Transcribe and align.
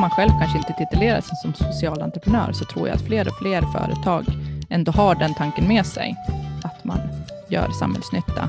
om 0.00 0.02
man 0.02 0.10
själv 0.10 0.30
kanske 0.38 0.58
inte 0.58 0.72
titulerar 0.72 1.20
sig 1.20 1.36
som 1.36 1.54
social 1.54 2.02
entreprenör, 2.02 2.52
så 2.52 2.64
tror 2.64 2.88
jag 2.88 2.96
att 2.96 3.02
fler 3.02 3.28
och 3.28 3.38
fler 3.38 3.62
företag 3.62 4.24
ändå 4.70 4.92
har 4.92 5.14
den 5.14 5.34
tanken 5.34 5.68
med 5.68 5.86
sig, 5.86 6.16
att 6.64 6.84
man 6.84 6.98
gör 7.48 7.70
samhällsnytta 7.70 8.48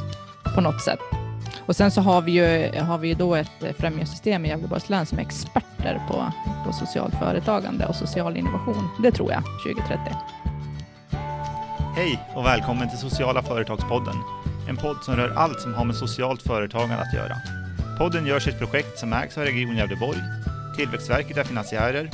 på 0.55 0.61
något 0.61 0.81
sätt. 0.81 0.99
Och 1.65 1.75
sen 1.75 1.91
så 1.91 2.01
har 2.01 2.21
vi 2.21 2.31
ju, 2.31 2.79
har 2.79 2.97
vi 2.97 3.07
ju 3.07 3.13
då 3.13 3.35
ett 3.35 3.77
främjarsystem 3.77 4.45
i 4.45 4.49
Gävleborgs 4.49 4.89
län 4.89 5.05
som 5.05 5.17
är 5.17 5.21
experter 5.21 6.01
på, 6.07 6.31
på 6.65 6.73
socialt 6.73 7.15
företagande 7.15 7.85
och 7.85 7.95
social 7.95 8.37
innovation. 8.37 8.89
Det 9.03 9.11
tror 9.11 9.31
jag, 9.31 9.43
2030. 9.43 10.15
Hej 11.95 12.19
och 12.35 12.45
välkommen 12.45 12.89
till 12.89 12.99
Sociala 12.99 13.43
Företagspodden. 13.43 14.15
En 14.69 14.77
podd 14.77 14.97
som 15.01 15.15
rör 15.15 15.33
allt 15.35 15.61
som 15.61 15.73
har 15.73 15.85
med 15.85 15.95
socialt 15.95 16.41
företagande 16.41 17.03
att 17.03 17.13
göra. 17.13 17.35
Podden 17.97 18.25
görs 18.25 18.47
i 18.47 18.49
ett 18.49 18.59
projekt 18.59 18.99
som 18.99 19.13
ägs 19.13 19.37
av 19.37 19.43
Region 19.43 19.75
Gävleborg. 19.75 20.19
Tillväxtverket 20.75 21.37
är 21.37 21.43
finansiärer. 21.43 22.09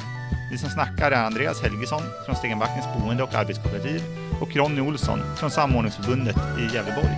Vi 0.51 0.57
som 0.57 0.69
snackar 0.69 1.11
är 1.11 1.25
Andreas 1.25 1.61
Helgesson 1.61 2.01
från 2.25 2.35
Stegenbackens 2.35 2.85
boende 2.85 3.23
och 3.23 3.33
arbetskooperativ 3.33 4.01
och 4.41 4.55
Ronny 4.55 4.81
Olsson 4.81 5.19
från 5.39 5.51
Samordningsförbundet 5.51 6.35
i 6.35 6.75
Gävleborg. 6.75 7.09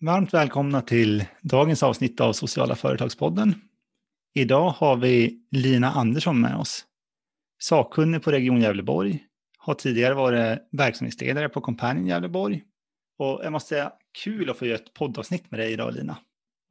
Varmt 0.00 0.34
välkomna 0.34 0.82
till 0.82 1.24
dagens 1.42 1.82
avsnitt 1.82 2.20
av 2.20 2.32
Sociala 2.32 2.74
Företagspodden. 2.74 3.54
Idag 4.34 4.70
har 4.70 4.96
vi 4.96 5.40
Lina 5.50 5.90
Andersson 5.92 6.40
med 6.40 6.56
oss. 6.56 6.84
Sakkunnig 7.58 8.22
på 8.22 8.30
Region 8.30 8.60
Gävleborg, 8.60 9.20
har 9.58 9.74
tidigare 9.74 10.14
varit 10.14 10.58
verksamhetsledare 10.72 11.48
på 11.48 11.60
Companion 11.60 12.06
Gävleborg. 12.06 12.62
Och 13.18 13.40
jag 13.44 13.52
måste 13.52 13.68
säga, 13.68 13.92
kul 14.24 14.50
att 14.50 14.58
få 14.58 14.66
göra 14.66 14.78
ett 14.78 14.94
poddavsnitt 14.94 15.50
med 15.50 15.60
dig 15.60 15.72
idag 15.72 15.94
Lina. 15.94 16.16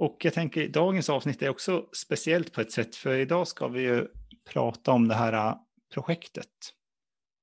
Och 0.02 0.26
jag 0.26 0.34
tänker 0.34 0.68
dagens 0.68 1.10
avsnitt 1.10 1.42
är 1.42 1.50
också 1.50 1.86
speciellt 1.94 2.54
på 2.54 2.62
ett 2.62 2.72
sätt, 2.72 2.96
för 2.96 3.16
idag 3.16 3.48
ska 3.48 3.68
vi 3.68 3.82
ju 3.82 4.08
prata 4.50 4.92
om 4.92 5.08
det 5.08 5.16
här 5.16 5.34
äh, 5.34 5.56
projektet. 5.94 6.48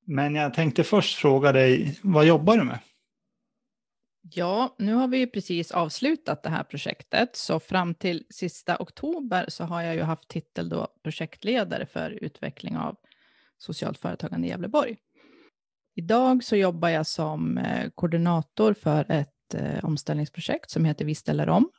Men 0.06 0.34
jag 0.34 0.54
tänkte 0.54 0.84
först 0.84 1.18
fråga 1.18 1.52
dig, 1.52 1.98
vad 2.02 2.26
jobbar 2.26 2.56
du 2.56 2.64
med? 2.64 2.78
Ja, 4.34 4.74
nu 4.78 4.94
har 4.94 5.08
vi 5.08 5.18
ju 5.18 5.26
precis 5.26 5.70
avslutat 5.70 6.42
det 6.42 6.48
här 6.48 6.64
projektet, 6.64 7.36
så 7.36 7.60
fram 7.60 7.94
till 7.94 8.24
sista 8.30 8.76
oktober 8.78 9.44
så 9.48 9.64
har 9.64 9.82
jag 9.82 9.94
ju 9.94 10.02
haft 10.02 10.28
titel 10.28 10.68
då 10.68 10.88
projektledare 11.02 11.86
för 11.86 12.10
utveckling 12.10 12.76
av 12.76 12.96
socialt 13.58 13.98
företagande 13.98 14.46
i 14.46 14.50
Gävleborg. 14.50 14.96
Idag 15.94 16.44
så 16.44 16.56
jobbar 16.56 16.88
jag 16.88 17.06
som 17.06 17.58
äh, 17.58 17.90
koordinator 17.94 18.74
för 18.74 19.10
ett 19.10 19.54
äh, 19.54 19.84
omställningsprojekt 19.84 20.70
som 20.70 20.84
heter 20.84 21.04
Vi 21.04 21.14
ställer 21.14 21.48
om, 21.48 21.70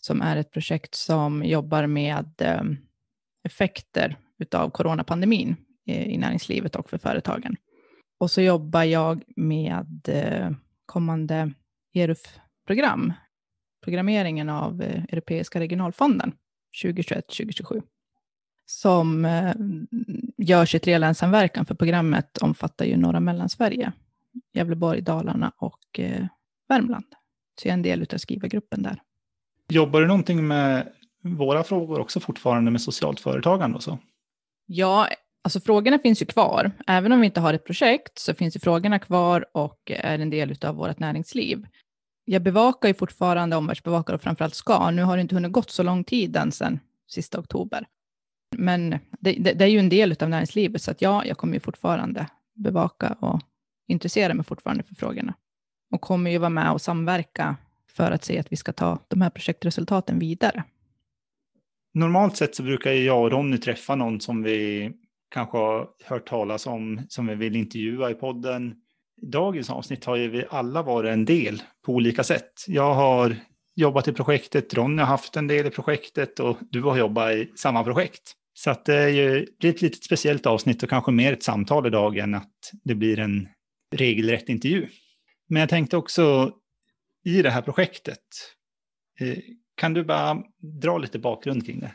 som 0.00 0.22
är 0.22 0.36
ett 0.36 0.50
projekt 0.50 0.94
som 0.94 1.44
jobbar 1.44 1.86
med 1.86 2.32
eh, 2.38 2.62
effekter 3.44 4.16
av 4.52 4.70
coronapandemin 4.70 5.56
i 5.86 6.18
näringslivet 6.18 6.76
och 6.76 6.90
för 6.90 6.98
företagen. 6.98 7.56
Och 8.20 8.30
så 8.30 8.40
jobbar 8.40 8.82
jag 8.82 9.22
med 9.36 10.08
eh, 10.08 10.50
kommande 10.86 11.52
ERUF-program, 11.94 13.12
programmeringen 13.84 14.48
av 14.48 14.82
eh, 14.82 15.04
Europeiska 15.04 15.60
regionalfonden 15.60 16.32
2021-2027 16.84 17.82
som 18.66 19.26
görs 20.36 20.74
i 20.74 20.78
trelänssamverkan, 20.78 21.66
för 21.66 21.74
programmet 21.74 22.38
omfattar 22.38 22.84
ju 22.84 22.96
norra 22.96 23.20
Mellansverige, 23.20 23.92
Gävleborg, 24.52 25.00
Dalarna 25.00 25.52
och 25.56 26.00
Värmland. 26.68 27.04
Så 27.60 27.68
jag 27.68 27.70
är 27.70 27.74
en 27.74 27.82
del 27.82 28.06
av 28.12 28.18
skrivargruppen 28.18 28.82
där. 28.82 29.02
Jobbar 29.68 30.00
du 30.00 30.06
någonting 30.06 30.46
med 30.46 30.92
våra 31.22 31.64
frågor 31.64 32.00
också 32.00 32.20
fortfarande 32.20 32.70
med 32.70 32.80
socialt 32.80 33.20
företagande 33.20 33.76
och 33.76 33.82
så? 33.82 33.98
Ja, 34.66 35.08
alltså 35.44 35.60
frågorna 35.60 35.98
finns 35.98 36.22
ju 36.22 36.26
kvar. 36.26 36.72
Även 36.86 37.12
om 37.12 37.20
vi 37.20 37.26
inte 37.26 37.40
har 37.40 37.54
ett 37.54 37.64
projekt 37.64 38.18
så 38.18 38.34
finns 38.34 38.56
ju 38.56 38.60
frågorna 38.60 38.98
kvar 38.98 39.46
och 39.52 39.90
är 39.90 40.18
en 40.18 40.30
del 40.30 40.56
av 40.62 40.74
vårt 40.74 40.98
näringsliv. 40.98 41.66
Jag 42.24 42.42
bevakar 42.42 42.88
ju 42.88 42.94
fortfarande 42.94 43.56
omvärldsbevakare 43.56 44.14
och 44.16 44.22
framförallt 44.22 44.54
ska. 44.54 44.90
Nu 44.90 45.02
har 45.02 45.16
det 45.16 45.20
inte 45.20 45.34
hunnit 45.34 45.52
gått 45.52 45.70
så 45.70 45.82
lång 45.82 46.04
tid 46.04 46.36
än 46.36 46.52
sedan 46.52 46.80
sista 47.06 47.38
oktober. 47.38 47.86
Men 48.56 48.90
det, 49.20 49.32
det, 49.32 49.52
det, 49.52 49.64
är 49.64 49.68
ju 49.68 49.78
en 49.78 49.88
del 49.88 50.16
av 50.20 50.28
näringslivet, 50.28 50.82
så 50.82 50.90
att 50.90 51.02
ja, 51.02 51.24
jag 51.24 51.36
kommer 51.36 51.54
ju 51.54 51.60
fortfarande 51.60 52.26
bevaka 52.54 53.16
och 53.20 53.40
intressera 53.88 54.34
mig 54.34 54.44
fortfarande 54.44 54.82
för 54.82 54.94
frågorna. 54.94 55.34
Och 55.92 56.00
kommer 56.00 56.30
ju 56.30 56.38
vara 56.38 56.50
med 56.50 56.72
och 56.72 56.80
samverka 56.80 57.56
för 57.98 58.10
att 58.10 58.24
se 58.24 58.38
att 58.38 58.52
vi 58.52 58.56
ska 58.56 58.72
ta 58.72 58.98
de 59.08 59.20
här 59.20 59.30
projektresultaten 59.30 60.18
vidare. 60.18 60.64
Normalt 61.94 62.36
sett 62.36 62.54
så 62.54 62.62
brukar 62.62 62.92
jag 62.92 63.22
och 63.22 63.30
Ronny 63.30 63.58
träffa 63.58 63.94
någon 63.94 64.20
som 64.20 64.42
vi 64.42 64.90
kanske 65.30 65.56
har 65.58 65.88
hört 66.04 66.28
talas 66.28 66.66
om, 66.66 67.00
som 67.08 67.26
vi 67.26 67.34
vill 67.34 67.56
intervjua 67.56 68.10
i 68.10 68.14
podden. 68.14 68.74
I 69.22 69.26
dagens 69.26 69.70
avsnitt 69.70 70.04
har 70.04 70.16
ju 70.16 70.28
vi 70.28 70.44
alla 70.50 70.82
varit 70.82 71.12
en 71.12 71.24
del 71.24 71.62
på 71.86 71.92
olika 71.92 72.24
sätt. 72.24 72.52
Jag 72.66 72.94
har 72.94 73.36
jobbat 73.74 74.08
i 74.08 74.12
projektet, 74.12 74.74
Ronny 74.74 75.02
har 75.02 75.06
haft 75.06 75.36
en 75.36 75.46
del 75.46 75.66
i 75.66 75.70
projektet 75.70 76.40
och 76.40 76.56
du 76.70 76.82
har 76.82 76.96
jobbat 76.96 77.32
i 77.32 77.52
samma 77.56 77.84
projekt. 77.84 78.32
Så 78.54 78.70
att 78.70 78.84
det 78.84 78.94
är 78.94 79.08
ju 79.08 79.46
ett 79.64 79.82
lite 79.82 79.96
speciellt 80.04 80.46
avsnitt 80.46 80.82
och 80.82 80.88
kanske 80.90 81.12
mer 81.12 81.32
ett 81.32 81.42
samtal 81.42 81.86
idag 81.86 82.18
än 82.18 82.34
att 82.34 82.52
det 82.84 82.94
blir 82.94 83.18
en 83.18 83.48
regelrätt 83.96 84.48
intervju. 84.48 84.86
Men 85.48 85.60
jag 85.60 85.68
tänkte 85.68 85.96
också 85.96 86.52
i 87.28 87.42
det 87.42 87.50
här 87.50 87.62
projektet, 87.62 88.20
eh, 89.20 89.38
kan 89.74 89.94
du 89.94 90.04
bara 90.04 90.42
dra 90.58 90.98
lite 90.98 91.18
bakgrund 91.18 91.66
kring 91.66 91.80
det? 91.80 91.94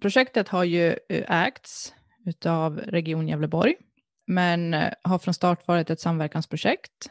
Projektet 0.00 0.48
har 0.48 0.64
ju 0.64 0.96
eh, 1.08 1.44
ägts 1.46 1.94
av 2.44 2.78
Region 2.78 3.28
Gävleborg, 3.28 3.74
men 4.26 4.74
eh, 4.74 4.92
har 5.02 5.18
från 5.18 5.34
start 5.34 5.68
varit 5.68 5.90
ett 5.90 6.00
samverkansprojekt. 6.00 7.10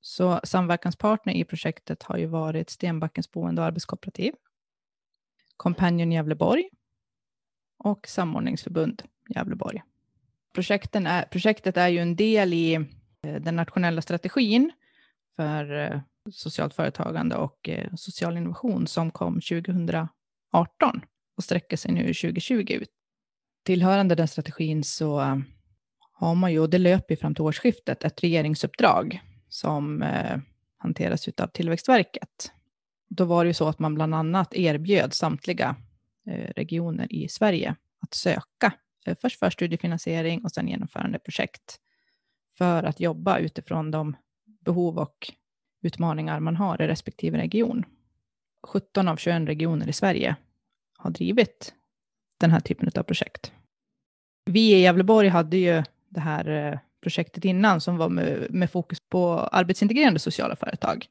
Så 0.00 0.40
samverkanspartner 0.44 1.34
i 1.34 1.44
projektet 1.44 2.02
har 2.02 2.16
ju 2.16 2.26
varit 2.26 2.70
Stenbackens 2.70 3.30
boende 3.30 3.60
och 3.60 3.66
arbetskooperativ, 3.66 4.32
Companion 5.56 6.12
Gävleborg 6.12 6.68
och 7.78 8.08
Samordningsförbund 8.08 9.02
Gävleborg. 9.28 9.82
Projekten 10.54 11.06
är, 11.06 11.22
projektet 11.22 11.76
är 11.76 11.88
ju 11.88 11.98
en 11.98 12.16
del 12.16 12.54
i 12.54 12.86
den 13.20 13.56
nationella 13.56 14.02
strategin 14.02 14.72
för 15.36 15.92
eh, 15.92 16.00
socialt 16.30 16.74
företagande 16.74 17.36
och 17.36 17.68
eh, 17.68 17.94
social 17.94 18.36
innovation 18.36 18.86
som 18.86 19.10
kom 19.10 19.34
2018 19.34 20.08
och 21.36 21.44
sträcker 21.44 21.76
sig 21.76 21.92
nu 21.92 22.00
2020 22.00 22.72
ut. 22.72 22.90
Tillhörande 23.64 24.14
den 24.14 24.28
strategin 24.28 24.84
så 24.84 25.20
eh, 25.20 25.36
har 26.12 26.34
man 26.34 26.52
ju, 26.52 26.60
och 26.60 26.70
det 26.70 26.78
löper 26.78 27.16
fram 27.16 27.34
till 27.34 27.42
årsskiftet, 27.42 28.04
ett 28.04 28.22
regeringsuppdrag 28.22 29.20
som 29.48 30.04
hanteras 30.78 31.28
av 31.28 31.46
Tillväxtverket. 31.46 32.52
Då 33.08 33.24
var 33.24 33.44
det 33.44 33.48
ju 33.48 33.54
så 33.54 33.68
att 33.68 33.78
man 33.78 33.94
bland 33.94 34.14
annat 34.14 34.54
erbjöd 34.54 35.14
samtliga 35.14 35.76
regioner 36.56 37.12
i 37.12 37.28
Sverige 37.28 37.76
att 38.00 38.14
söka. 38.14 38.72
Först 39.20 39.38
för 39.38 39.50
studiefinansiering 39.50 40.44
och 40.44 40.52
sen 40.52 40.68
genomförandeprojekt, 40.68 41.78
för 42.58 42.82
att 42.82 43.00
jobba 43.00 43.38
utifrån 43.38 43.90
de 43.90 44.16
behov 44.64 44.98
och 44.98 45.32
utmaningar 45.82 46.40
man 46.40 46.56
har 46.56 46.82
i 46.82 46.86
respektive 46.86 47.38
region. 47.38 47.84
17 48.66 49.08
av 49.08 49.16
21 49.16 49.48
regioner 49.48 49.88
i 49.88 49.92
Sverige 49.92 50.36
har 50.98 51.10
drivit 51.10 51.74
den 52.40 52.50
här 52.50 52.60
typen 52.60 52.90
av 52.96 53.02
projekt. 53.02 53.52
Vi 54.44 54.74
i 54.74 54.80
Gävleborg 54.80 55.28
hade 55.28 55.56
ju 55.56 55.82
det 56.08 56.20
här 56.20 56.48
eh, 56.48 56.78
projektet 57.02 57.44
innan 57.44 57.80
som 57.80 57.96
var 57.96 58.08
med, 58.08 58.46
med 58.50 58.70
fokus 58.70 59.00
på 59.08 59.30
arbetsintegrerande 59.30 60.20
sociala 60.20 60.56
företag. 60.56 61.06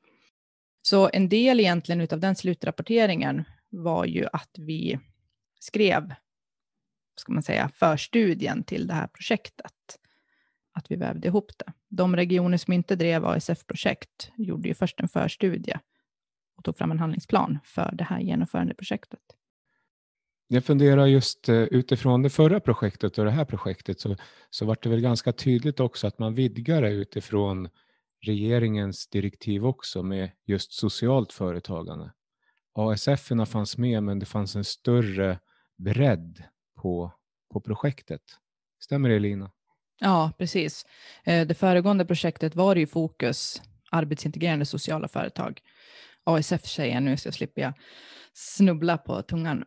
Så 0.81 1.09
en 1.13 1.29
del 1.29 1.59
egentligen 1.59 2.07
av 2.11 2.19
den 2.19 2.35
slutrapporteringen 2.35 3.43
var 3.69 4.05
ju 4.05 4.27
att 4.33 4.55
vi 4.57 4.99
skrev, 5.59 6.13
ska 7.15 7.33
man 7.33 7.43
säga, 7.43 7.69
förstudien 7.69 8.63
till 8.63 8.87
det 8.87 8.93
här 8.93 9.07
projektet. 9.07 9.99
Att 10.73 10.91
vi 10.91 10.95
vävde 10.95 11.27
ihop 11.27 11.51
det. 11.57 11.73
De 11.91 12.15
regioner 12.15 12.57
som 12.57 12.73
inte 12.73 12.95
drev 12.95 13.25
ASF-projekt 13.25 14.31
gjorde 14.35 14.67
ju 14.67 14.73
först 14.73 14.99
en 14.99 15.07
förstudie 15.07 15.79
och 16.57 16.63
tog 16.63 16.77
fram 16.77 16.91
en 16.91 16.99
handlingsplan 16.99 17.59
för 17.63 17.91
det 17.93 18.03
här 18.03 18.19
genomförandeprojektet. 18.19 19.19
Jag 20.47 20.65
funderar 20.65 21.05
just 21.05 21.49
eh, 21.49 21.55
utifrån 21.55 22.21
det 22.21 22.29
förra 22.29 22.59
projektet 22.59 23.17
och 23.17 23.25
det 23.25 23.31
här 23.31 23.45
projektet 23.45 23.99
så, 23.99 24.15
så 24.49 24.65
var 24.65 24.77
det 24.81 24.89
väl 24.89 25.01
ganska 25.01 25.33
tydligt 25.33 25.79
också 25.79 26.07
att 26.07 26.19
man 26.19 26.35
vidgar 26.35 26.81
det 26.81 26.91
utifrån 26.91 27.69
regeringens 28.25 29.07
direktiv 29.07 29.65
också 29.65 30.03
med 30.03 30.31
just 30.45 30.73
socialt 30.73 31.33
företagande. 31.33 32.11
ASF 32.73 33.31
fanns 33.47 33.77
med 33.77 34.03
men 34.03 34.19
det 34.19 34.25
fanns 34.25 34.55
en 34.55 34.63
större 34.63 35.39
bredd 35.77 36.43
på, 36.81 37.13
på 37.53 37.61
projektet. 37.61 38.21
Stämmer 38.79 39.09
det 39.09 39.19
Lina? 39.19 39.51
Ja, 40.03 40.31
precis. 40.37 40.85
Eh, 41.23 41.47
det 41.47 41.53
föregående 41.53 42.05
projektet 42.05 42.55
var 42.55 42.75
ju 42.75 42.87
fokus 42.87 43.61
arbetsintegrerande 43.91 44.65
sociala 44.65 45.07
företag. 45.07 45.59
ASF 46.23 46.65
säger 46.65 46.93
jag 46.93 47.03
nu 47.03 47.17
så 47.17 47.31
slipper 47.31 47.61
jag 47.61 47.73
snubbla 48.33 48.97
på 48.97 49.21
tungan. 49.21 49.63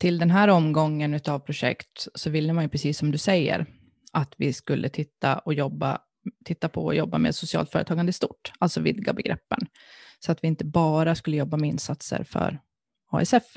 Till 0.00 0.18
den 0.18 0.30
här 0.30 0.48
omgången 0.48 1.20
av 1.28 1.38
projekt 1.38 2.08
så 2.14 2.30
ville 2.30 2.52
man 2.52 2.64
ju 2.64 2.68
precis 2.68 2.98
som 2.98 3.10
du 3.10 3.18
säger 3.18 3.66
att 4.12 4.34
vi 4.36 4.52
skulle 4.52 4.88
titta, 4.88 5.38
och 5.38 5.54
jobba, 5.54 6.00
titta 6.44 6.68
på 6.68 6.84
och 6.84 6.94
jobba 6.94 7.18
med 7.18 7.34
socialt 7.34 7.70
företagande 7.70 8.10
i 8.10 8.12
stort, 8.12 8.52
alltså 8.58 8.80
vidga 8.80 9.12
begreppen. 9.12 9.58
Så 10.18 10.32
att 10.32 10.44
vi 10.44 10.48
inte 10.48 10.64
bara 10.64 11.14
skulle 11.14 11.36
jobba 11.36 11.56
med 11.56 11.68
insatser 11.68 12.24
för 12.24 12.60
ASF. 13.10 13.56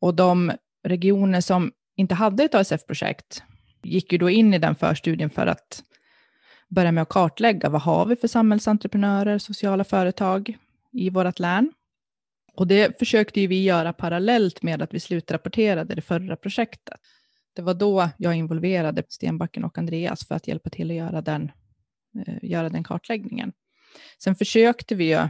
Och 0.00 0.14
de 0.14 0.52
regioner 0.84 1.40
som 1.40 1.72
inte 1.96 2.14
hade 2.14 2.44
ett 2.44 2.54
ASF-projekt 2.54 3.42
gick 3.86 4.12
ju 4.12 4.18
då 4.18 4.30
in 4.30 4.54
i 4.54 4.58
den 4.58 4.74
förstudien 4.74 5.30
för 5.30 5.46
att 5.46 5.82
börja 6.68 6.92
med 6.92 7.02
att 7.02 7.08
kartlägga 7.08 7.68
vad 7.68 7.82
har 7.82 8.06
vi 8.06 8.16
för 8.16 8.28
samhällsentreprenörer, 8.28 9.38
sociala 9.38 9.84
företag 9.84 10.56
i 10.92 11.10
vårt 11.10 11.38
län. 11.38 11.72
Och 12.54 12.66
det 12.66 12.98
försökte 12.98 13.46
vi 13.46 13.62
göra 13.62 13.92
parallellt 13.92 14.62
med 14.62 14.82
att 14.82 14.94
vi 14.94 15.00
slutrapporterade 15.00 15.94
det 15.94 16.02
förra 16.02 16.36
projektet. 16.36 17.00
Det 17.54 17.62
var 17.62 17.74
då 17.74 18.10
jag 18.18 18.34
involverade 18.34 19.02
Stenbacken 19.08 19.64
och 19.64 19.78
Andreas 19.78 20.26
för 20.26 20.34
att 20.34 20.48
hjälpa 20.48 20.70
till 20.70 20.90
att 20.90 20.96
göra 20.96 21.22
den, 21.22 21.52
eh, 22.26 22.34
göra 22.42 22.68
den 22.68 22.84
kartläggningen. 22.84 23.52
Sen 24.22 24.34
försökte 24.34 24.94
vi 24.94 25.28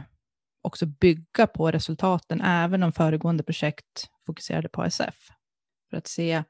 också 0.61 0.85
bygga 0.85 1.47
på 1.47 1.71
resultaten, 1.71 2.41
även 2.41 2.83
om 2.83 2.91
föregående 2.91 3.43
projekt 3.43 4.09
fokuserade 4.25 4.69
på 4.69 4.81
ASF, 4.81 5.15
för 5.89 5.97
att 5.97 6.07
se 6.07 6.43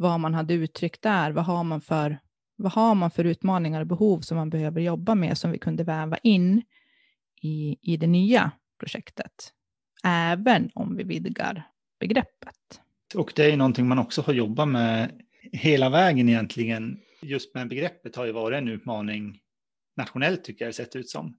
vad 0.00 0.20
man 0.20 0.34
hade 0.34 0.54
uttryckt 0.54 1.02
där. 1.02 1.30
Vad 1.30 1.44
har 1.44 1.64
man 1.64 1.80
för, 1.80 2.18
vad 2.56 2.72
har 2.72 2.94
man 2.94 3.10
för 3.10 3.24
utmaningar 3.24 3.80
och 3.80 3.86
behov 3.86 4.20
som 4.20 4.36
man 4.36 4.50
behöver 4.50 4.80
jobba 4.80 5.14
med, 5.14 5.38
som 5.38 5.50
vi 5.50 5.58
kunde 5.58 5.84
väva 5.84 6.16
in 6.16 6.62
i, 7.42 7.76
i 7.82 7.96
det 7.96 8.06
nya 8.06 8.50
projektet, 8.78 9.52
även 10.04 10.70
om 10.74 10.96
vi 10.96 11.04
vidgar 11.04 11.68
begreppet. 11.98 12.80
Och 13.14 13.32
det 13.36 13.52
är 13.52 13.56
någonting 13.56 13.88
man 13.88 13.98
också 13.98 14.22
har 14.22 14.32
jobbat 14.32 14.68
med 14.68 15.22
hela 15.52 15.90
vägen 15.90 16.28
egentligen. 16.28 17.00
Just 17.22 17.54
med 17.54 17.68
begreppet 17.68 18.16
har 18.16 18.26
ju 18.26 18.32
varit 18.32 18.58
en 18.58 18.68
utmaning 18.68 19.38
nationellt 19.96 20.44
tycker 20.44 20.64
jag 20.64 20.68
det 20.68 20.76
sett 20.76 20.96
ut 20.96 21.08
som. 21.08 21.36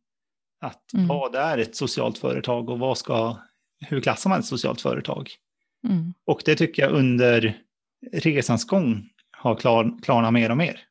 Att 0.60 0.94
mm. 0.94 1.08
vad 1.08 1.36
är 1.36 1.58
ett 1.58 1.75
socialt 1.75 2.18
företag 2.18 2.69
och 2.69 2.80
vad 2.80 2.98
ska, 2.98 3.38
hur 3.80 4.02
klassar 4.02 4.30
man 4.30 4.40
ett 4.40 4.46
socialt 4.46 4.81
företag? 4.81 5.30
Mm. 5.88 6.13
Och 6.25 6.42
det 6.46 6.56
tycker 6.56 6.84
jag 6.84 6.92
under 6.92 7.62
resans 8.12 8.65
gång 8.65 9.09
har 9.31 9.56
klar, 9.56 10.00
klarnat 10.01 10.33
mer 10.33 10.51
och 10.51 10.57
mer. 10.57 10.81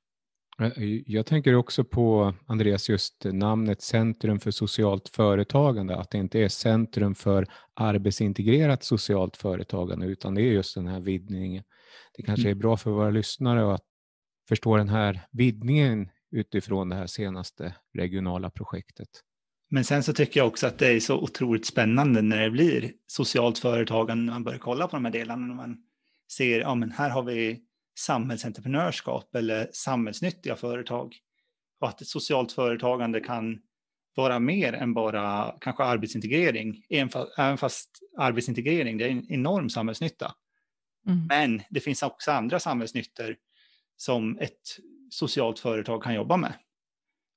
Jag 1.06 1.26
tänker 1.26 1.54
också 1.54 1.84
på, 1.84 2.34
Andreas, 2.46 2.88
just 2.88 3.24
namnet 3.24 3.82
Centrum 3.82 4.40
för 4.40 4.50
socialt 4.50 5.08
företagande, 5.08 5.96
att 5.96 6.10
det 6.10 6.18
inte 6.18 6.38
är 6.38 6.48
Centrum 6.48 7.14
för 7.14 7.46
arbetsintegrerat 7.74 8.84
socialt 8.84 9.36
företagande, 9.36 10.06
utan 10.06 10.34
det 10.34 10.42
är 10.42 10.52
just 10.52 10.74
den 10.74 10.86
här 10.86 11.00
vidgningen. 11.00 11.64
Det 12.16 12.22
kanske 12.22 12.48
mm. 12.48 12.58
är 12.58 12.60
bra 12.60 12.76
för 12.76 12.90
våra 12.90 13.10
lyssnare 13.10 13.74
att 13.74 13.84
förstå 14.48 14.76
den 14.76 14.88
här 14.88 15.20
vidgningen 15.32 16.08
utifrån 16.30 16.88
det 16.88 16.96
här 16.96 17.06
senaste 17.06 17.74
regionala 17.94 18.50
projektet. 18.50 19.08
Men 19.70 19.84
sen 19.84 20.02
så 20.02 20.12
tycker 20.12 20.40
jag 20.40 20.46
också 20.46 20.66
att 20.66 20.78
det 20.78 20.88
är 20.92 21.00
så 21.00 21.18
otroligt 21.18 21.66
spännande 21.66 22.22
när 22.22 22.42
det 22.42 22.50
blir 22.50 22.92
socialt 23.06 23.58
företagande, 23.58 24.24
när 24.24 24.32
man 24.32 24.44
börjar 24.44 24.58
kolla 24.58 24.88
på 24.88 24.96
de 24.96 25.04
här 25.04 25.12
delarna, 25.12 25.46
när 25.46 25.54
man 25.54 25.76
ser, 26.36 26.60
ja 26.60 26.74
men 26.74 26.90
här 26.90 27.10
har 27.10 27.22
vi 27.22 27.60
samhällsentreprenörskap 27.98 29.34
eller 29.34 29.70
samhällsnyttiga 29.72 30.56
företag. 30.56 31.16
Och 31.80 31.88
att 31.88 32.00
ett 32.00 32.08
socialt 32.08 32.52
företagande 32.52 33.20
kan 33.20 33.58
vara 34.16 34.38
mer 34.38 34.72
än 34.72 34.94
bara 34.94 35.54
kanske 35.60 35.84
arbetsintegrering, 35.84 36.84
även 37.38 37.58
fast 37.58 37.90
arbetsintegrering 38.18 38.98
det 38.98 39.04
är 39.04 39.10
en 39.10 39.32
enorm 39.32 39.70
samhällsnytta. 39.70 40.34
Mm. 41.06 41.26
Men 41.26 41.62
det 41.70 41.80
finns 41.80 42.02
också 42.02 42.30
andra 42.30 42.60
samhällsnyttor 42.60 43.36
som 43.96 44.38
ett 44.38 44.60
socialt 45.10 45.58
företag 45.58 46.02
kan 46.02 46.14
jobba 46.14 46.36
med. 46.36 46.52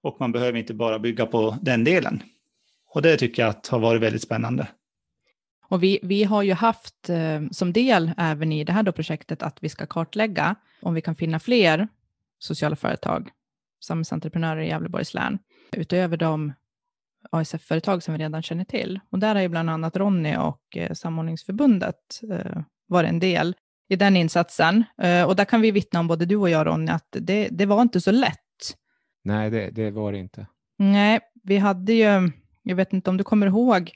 Och 0.04 0.18
man 0.20 0.32
behöver 0.32 0.60
inte 0.60 0.74
bara 0.74 1.00
bygga 1.00 1.26
på 1.26 1.58
den 1.62 1.84
delen. 1.84 2.24
Och 2.90 3.02
det 3.02 3.18
tycker 3.18 3.42
jag 3.42 3.50
att 3.50 3.68
har 3.68 3.80
varit 3.80 4.02
väldigt 4.02 4.22
spännande. 4.22 4.68
Och 5.74 5.84
vi, 5.84 6.00
vi 6.04 6.24
har 6.24 6.44
ju 6.44 6.54
haft 6.54 7.10
eh, 7.10 7.42
som 7.52 7.74
del 7.74 8.12
även 8.18 8.52
i 8.52 8.64
det 8.64 8.74
här 8.74 8.84
då 8.84 8.92
projektet 8.92 9.44
att 9.44 9.58
vi 9.64 9.70
ska 9.70 9.86
kartlägga 9.86 10.56
om 10.82 10.94
vi 10.94 11.02
kan 11.02 11.16
finna 11.16 11.40
fler 11.40 11.88
sociala 12.40 12.76
företag, 12.76 13.30
samhällsentreprenörer 13.84 14.62
i 14.62 14.68
Gävleborgs 14.68 15.14
län, 15.14 15.40
utöver 15.72 16.18
de 16.18 16.54
ASF-företag 17.32 18.04
som 18.04 18.14
vi 18.14 18.24
redan 18.24 18.44
känner 18.44 18.64
till. 18.64 19.00
Och 19.10 19.20
där 19.20 19.36
har 19.36 19.42
ju 19.42 19.48
bland 19.48 19.70
annat 19.70 19.98
Ronny 19.98 20.36
och 20.36 20.78
eh, 20.78 20.94
Samordningsförbundet 20.94 22.22
eh, 22.32 22.62
varit 22.88 23.10
en 23.10 23.20
del 23.20 23.56
i 23.90 23.96
den 23.96 24.18
insatsen. 24.18 24.84
Eh, 24.98 25.24
och 25.24 25.36
där 25.36 25.46
kan 25.46 25.62
vi 25.62 25.72
vittna 25.72 26.00
om, 26.00 26.08
både 26.08 26.26
du 26.26 26.36
och 26.36 26.50
jag 26.50 26.68
Ronny, 26.68 26.92
att 26.92 27.08
det, 27.20 27.48
det 27.52 27.66
var 27.66 27.82
inte 27.82 28.02
så 28.02 28.12
lätt. 28.12 28.78
Nej, 29.24 29.50
det, 29.50 29.70
det 29.70 29.92
var 29.92 30.12
det 30.12 30.18
inte. 30.18 30.48
Nej, 30.78 31.20
vi 31.44 31.58
hade 31.58 31.94
ju, 31.94 32.32
jag 32.64 32.76
vet 32.76 32.94
inte 32.94 33.10
om 33.10 33.18
du 33.18 33.24
kommer 33.24 33.48
ihåg, 33.48 33.92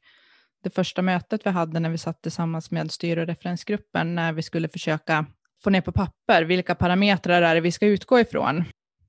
det 0.68 0.76
första 0.76 1.02
mötet 1.02 1.46
vi 1.46 1.50
hade 1.50 1.80
när 1.80 1.90
vi 1.90 1.98
satt 1.98 2.22
tillsammans 2.22 2.72
med 2.72 2.92
styr 2.92 3.18
och 3.18 3.28
referensgruppen, 3.28 4.16
när 4.16 4.34
vi 4.34 4.42
skulle 4.42 4.70
försöka 4.70 5.26
få 5.64 5.70
ner 5.70 5.82
på 5.82 5.92
papper 5.92 6.44
vilka 6.44 6.76
parametrar 6.76 7.42
är 7.42 7.56
det 7.56 7.62
vi 7.62 7.72
ska 7.72 7.86
utgå 7.86 8.20
ifrån. 8.20 8.64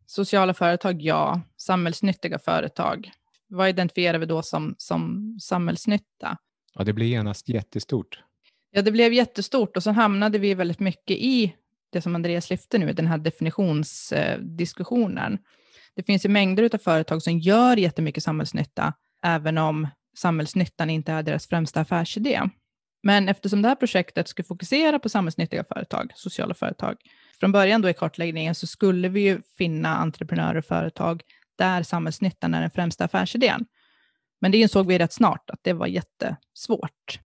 Sociala 0.07 0.55
företag, 0.55 1.03
ja. 1.03 1.41
Samhällsnyttiga 1.57 2.39
företag. 2.39 3.11
Vad 3.49 3.69
identifierar 3.69 4.19
vi 4.19 4.27
då 4.27 4.43
som, 4.43 4.75
som 4.79 5.37
samhällsnytta? 5.41 6.37
Ja, 6.75 6.85
det 6.85 6.93
blir 6.93 7.07
genast 7.07 7.49
jättestort. 7.49 8.23
Ja, 8.71 8.83
det 8.83 8.93
blev 8.93 9.13
jättestort 9.13 9.77
och 9.77 9.83
så 9.83 9.91
hamnade 9.91 10.39
vi 10.39 10.55
väldigt 10.55 10.81
mycket 10.81 11.17
i 11.17 11.55
det 11.93 12.01
som 12.01 12.15
Andreas 12.15 12.51
lyfte 12.51 12.79
nu, 12.79 12.93
den 12.93 13.07
här 13.07 13.19
definitionsdiskussionen. 13.19 15.39
Det 15.97 16.03
finns 16.03 16.25
ju 16.25 16.29
mängder 16.29 16.71
av 16.75 16.79
företag 16.79 17.23
som 17.23 17.39
gör 17.39 17.77
jättemycket 17.77 18.23
samhällsnytta, 18.23 18.93
även 19.23 19.59
om 19.59 19.89
samhällsnyttan 20.19 20.91
inte 20.91 21.13
är 21.13 21.23
deras 21.23 21.47
främsta 21.47 21.81
affärsidé. 21.81 22.43
Men 23.03 23.29
eftersom 23.29 23.63
det 23.63 23.69
här 23.69 23.75
projektet 23.75 24.29
skulle 24.29 24.47
fokusera 24.47 24.99
på 24.99 25.09
samhällsnyttiga 25.09 25.65
företag, 25.65 26.13
sociala 26.15 26.55
företag, 26.55 26.97
från 27.41 27.53
början 27.53 27.83
då 27.83 27.89
i 27.89 27.95
kartläggningen 27.95 28.55
så 28.55 28.67
skulle 28.67 29.09
vi 29.09 29.21
ju 29.21 29.43
finna 29.59 29.97
entreprenörer 29.97 30.57
och 30.57 30.65
företag 30.65 31.23
där 31.59 31.83
samhällsnyttan 31.83 32.55
är 32.55 32.61
den 32.61 32.71
främsta 32.71 33.05
affärsidén. 33.05 33.67
Men 34.41 34.51
det 34.51 34.59
insåg 34.59 34.87
vi 34.87 34.99
rätt 34.99 35.13
snart 35.13 35.51
att 35.51 35.61
det 35.63 35.73
var 35.73 35.87
jättesvårt. 35.87 37.21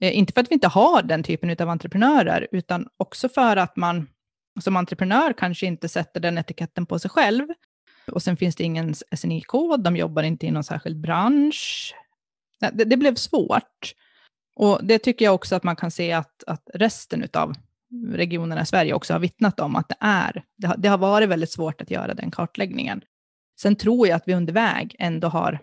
Eh, 0.00 0.18
inte 0.18 0.32
för 0.32 0.40
att 0.40 0.50
vi 0.50 0.54
inte 0.54 0.68
har 0.68 1.02
den 1.02 1.22
typen 1.22 1.56
av 1.60 1.68
entreprenörer, 1.68 2.48
utan 2.52 2.88
också 2.96 3.28
för 3.28 3.56
att 3.56 3.76
man 3.76 4.06
som 4.60 4.76
entreprenör 4.76 5.32
kanske 5.32 5.66
inte 5.66 5.88
sätter 5.88 6.20
den 6.20 6.38
etiketten 6.38 6.86
på 6.86 6.98
sig 6.98 7.10
själv. 7.10 7.48
Och 8.12 8.22
sen 8.22 8.36
finns 8.36 8.56
det 8.56 8.64
ingen 8.64 8.94
SNI-kod, 8.94 9.82
de 9.84 9.96
jobbar 9.96 10.22
inte 10.22 10.46
i 10.46 10.50
någon 10.50 10.64
särskild 10.64 11.00
bransch. 11.00 11.94
Det, 12.60 12.84
det, 12.84 12.96
blev 12.96 13.14
svårt. 13.14 13.94
Och 14.56 14.80
det 14.82 14.98
tycker 14.98 15.24
jag 15.24 15.34
också 15.34 15.56
att 15.56 15.62
man 15.62 15.76
kan 15.76 15.90
se 15.90 16.12
att, 16.12 16.44
att 16.46 16.70
resten 16.74 17.28
av 17.32 17.54
regionerna 18.12 18.62
i 18.62 18.66
Sverige 18.66 18.94
också 18.94 19.12
har 19.12 19.20
vittnat 19.20 19.60
om 19.60 19.76
att 19.76 19.88
det 19.88 19.96
är. 20.00 20.44
Det 20.56 20.66
har, 20.66 20.76
det 20.76 20.88
har 20.88 20.98
varit 20.98 21.28
väldigt 21.28 21.50
svårt 21.50 21.80
att 21.80 21.90
göra 21.90 22.14
den 22.14 22.30
kartläggningen. 22.30 23.02
Sen 23.60 23.76
tror 23.76 24.08
jag 24.08 24.16
att 24.16 24.28
vi 24.28 24.34
under 24.34 24.52
väg 24.52 24.96
ändå 24.98 25.28
har 25.28 25.58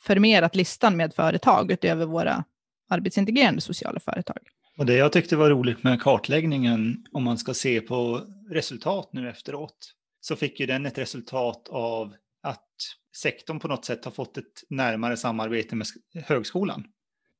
förmerat 0.00 0.54
listan 0.54 0.96
med 0.96 1.14
företag 1.14 1.70
utöver 1.70 2.06
våra 2.06 2.44
arbetsintegrerande 2.88 3.60
sociala 3.60 4.00
företag. 4.00 4.38
Och 4.78 4.86
det 4.86 4.94
jag 4.94 5.12
tyckte 5.12 5.36
var 5.36 5.50
roligt 5.50 5.82
med 5.82 6.02
kartläggningen, 6.02 7.04
om 7.12 7.24
man 7.24 7.38
ska 7.38 7.54
se 7.54 7.80
på 7.80 8.20
resultat 8.50 9.08
nu 9.12 9.30
efteråt, 9.30 9.94
så 10.20 10.36
fick 10.36 10.60
ju 10.60 10.66
den 10.66 10.86
ett 10.86 10.98
resultat 10.98 11.68
av 11.68 12.14
att 12.42 12.68
sektorn 13.16 13.60
på 13.60 13.68
något 13.68 13.84
sätt 13.84 14.04
har 14.04 14.12
fått 14.12 14.36
ett 14.36 14.64
närmare 14.70 15.16
samarbete 15.16 15.76
med 15.76 15.86
högskolan. 16.24 16.84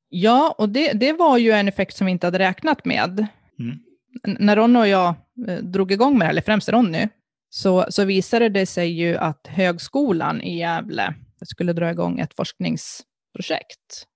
Ja, 0.08 0.54
och 0.58 0.68
det, 0.68 0.92
det 0.92 1.12
var 1.12 1.38
ju 1.38 1.50
en 1.50 1.68
effekt 1.68 1.96
som 1.96 2.04
vi 2.04 2.10
inte 2.10 2.26
hade 2.26 2.38
räknat 2.38 2.84
med. 2.84 3.26
Mm. 3.58 3.78
När 4.38 4.56
Ronny 4.56 4.78
och 4.78 4.88
jag 4.88 5.14
eh, 5.48 5.58
drog 5.58 5.92
igång 5.92 6.18
med 6.18 6.26
det, 6.26 6.30
eller 6.30 6.42
främst 6.42 6.68
Ronny, 6.68 7.08
så, 7.48 7.86
så 7.88 8.04
visade 8.04 8.48
det 8.48 8.66
sig 8.66 8.88
ju 8.88 9.16
att 9.16 9.46
högskolan 9.46 10.42
i 10.42 10.58
Gävle 10.58 11.14
skulle 11.44 11.72
dra 11.72 11.90
igång 11.90 12.20
ett 12.20 12.34
forskningsprojekt. 12.34 14.06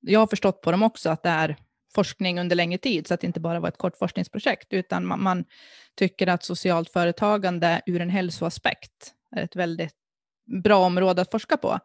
Jag 0.00 0.20
har 0.20 0.26
förstått 0.26 0.60
på 0.60 0.70
dem 0.70 0.82
också 0.82 1.10
att 1.10 1.22
det 1.22 1.28
är 1.28 1.56
forskning 1.94 2.40
under 2.40 2.56
längre 2.56 2.78
tid, 2.78 3.06
så 3.06 3.14
att 3.14 3.20
det 3.20 3.26
inte 3.26 3.40
bara 3.40 3.60
var 3.60 3.68
ett 3.68 3.78
kort 3.78 3.98
forskningsprojekt, 3.98 4.72
utan 4.72 5.06
man, 5.06 5.22
man 5.22 5.44
tycker 5.96 6.26
att 6.26 6.44
socialt 6.44 6.90
företagande 6.90 7.82
ur 7.86 8.00
en 8.00 8.10
hälsoaspekt 8.10 9.14
är 9.36 9.42
ett 9.42 9.56
väldigt 9.56 9.94
bra 10.46 10.76
område 10.76 11.22
att 11.22 11.30
forska 11.30 11.56
på. 11.56 11.78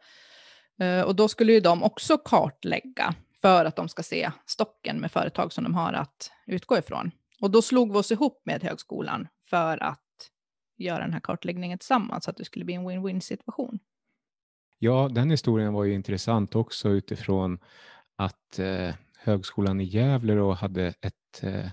Eh, 0.79 1.01
och 1.01 1.15
då 1.15 1.27
skulle 1.27 1.53
ju 1.53 1.59
de 1.59 1.83
också 1.83 2.17
kartlägga 2.17 3.15
för 3.41 3.65
att 3.65 3.75
de 3.75 3.89
ska 3.89 4.03
se 4.03 4.31
stocken 4.45 4.99
med 4.99 5.11
företag 5.11 5.53
som 5.53 5.63
de 5.63 5.75
har 5.75 5.93
att 5.93 6.31
utgå 6.45 6.77
ifrån. 6.77 7.11
Och 7.41 7.51
då 7.51 7.61
slog 7.61 7.91
vi 7.91 7.97
oss 7.97 8.11
ihop 8.11 8.41
med 8.45 8.63
högskolan 8.63 9.27
för 9.49 9.83
att 9.83 9.99
göra 10.77 10.99
den 10.99 11.13
här 11.13 11.19
kartläggningen 11.19 11.77
tillsammans, 11.77 12.23
så 12.23 12.31
att 12.31 12.37
det 12.37 12.45
skulle 12.45 12.65
bli 12.65 12.73
en 12.73 12.89
win-win 12.89 13.19
situation. 13.19 13.79
Ja, 14.79 15.09
den 15.11 15.31
historien 15.31 15.73
var 15.73 15.83
ju 15.83 15.93
intressant 15.93 16.55
också 16.55 16.89
utifrån 16.89 17.59
att 18.15 18.59
eh, 18.59 18.95
Högskolan 19.17 19.81
i 19.81 19.83
Gävle 19.83 20.35
då 20.35 20.51
hade 20.51 20.87
ett, 20.87 21.43
eh, 21.43 21.69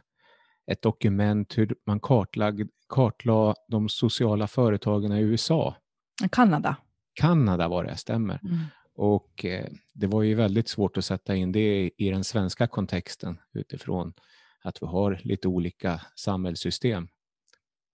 ett 0.67 0.83
dokument 0.83 1.59
hur 1.59 1.75
man 1.87 2.01
kartlag, 2.01 2.69
kartlade 2.89 3.55
de 3.69 3.89
sociala 3.89 4.47
företagen 4.47 5.13
i 5.13 5.21
USA. 5.21 5.77
Kanada. 6.31 6.77
Kanada 7.15 7.69
var 7.69 7.85
det, 7.85 7.97
stämmer. 7.97 8.41
Mm. 8.45 8.59
Och 8.95 9.45
eh, 9.45 9.67
det 9.93 10.07
var 10.07 10.23
ju 10.23 10.35
väldigt 10.35 10.69
svårt 10.69 10.97
att 10.97 11.05
sätta 11.05 11.37
in 11.37 11.53
det 11.53 11.91
i 11.97 12.11
den 12.11 12.25
svenska 12.25 12.67
kontexten 12.67 13.39
utifrån 13.53 14.13
att 14.63 14.83
vi 14.83 14.87
har 14.87 15.21
lite 15.25 15.49
olika 15.49 16.01
samhällssystem. 16.17 17.09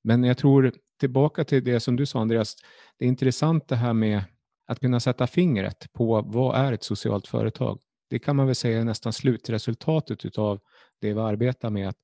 Men 0.05 0.25
jag 0.25 0.39
tror, 0.39 0.73
tillbaka 1.01 1.45
till 1.45 1.65
det 1.65 1.81
som 1.81 1.97
du 1.97 2.07
sa 2.07 2.21
Andreas, 2.21 2.57
det 2.99 3.05
är 3.05 3.09
intressant 3.09 3.69
det 3.69 3.77
här 3.77 3.93
med 3.93 4.25
att 4.67 4.81
kunna 4.81 5.01
sätta 5.01 5.27
fingret 5.27 5.93
på 5.93 6.23
vad 6.23 6.57
är 6.57 6.73
ett 6.73 6.85
socialt 6.85 7.27
företag? 7.27 7.81
Det 8.11 8.19
kan 8.19 8.37
man 8.37 8.47
väl 8.47 8.55
säga 8.55 8.81
är 8.81 8.85
nästan 8.85 9.13
slutresultatet 9.13 10.25
utav 10.25 10.61
det 11.01 11.15
vi 11.15 11.21
arbetar 11.21 11.71
med. 11.71 11.89
Att 11.89 11.99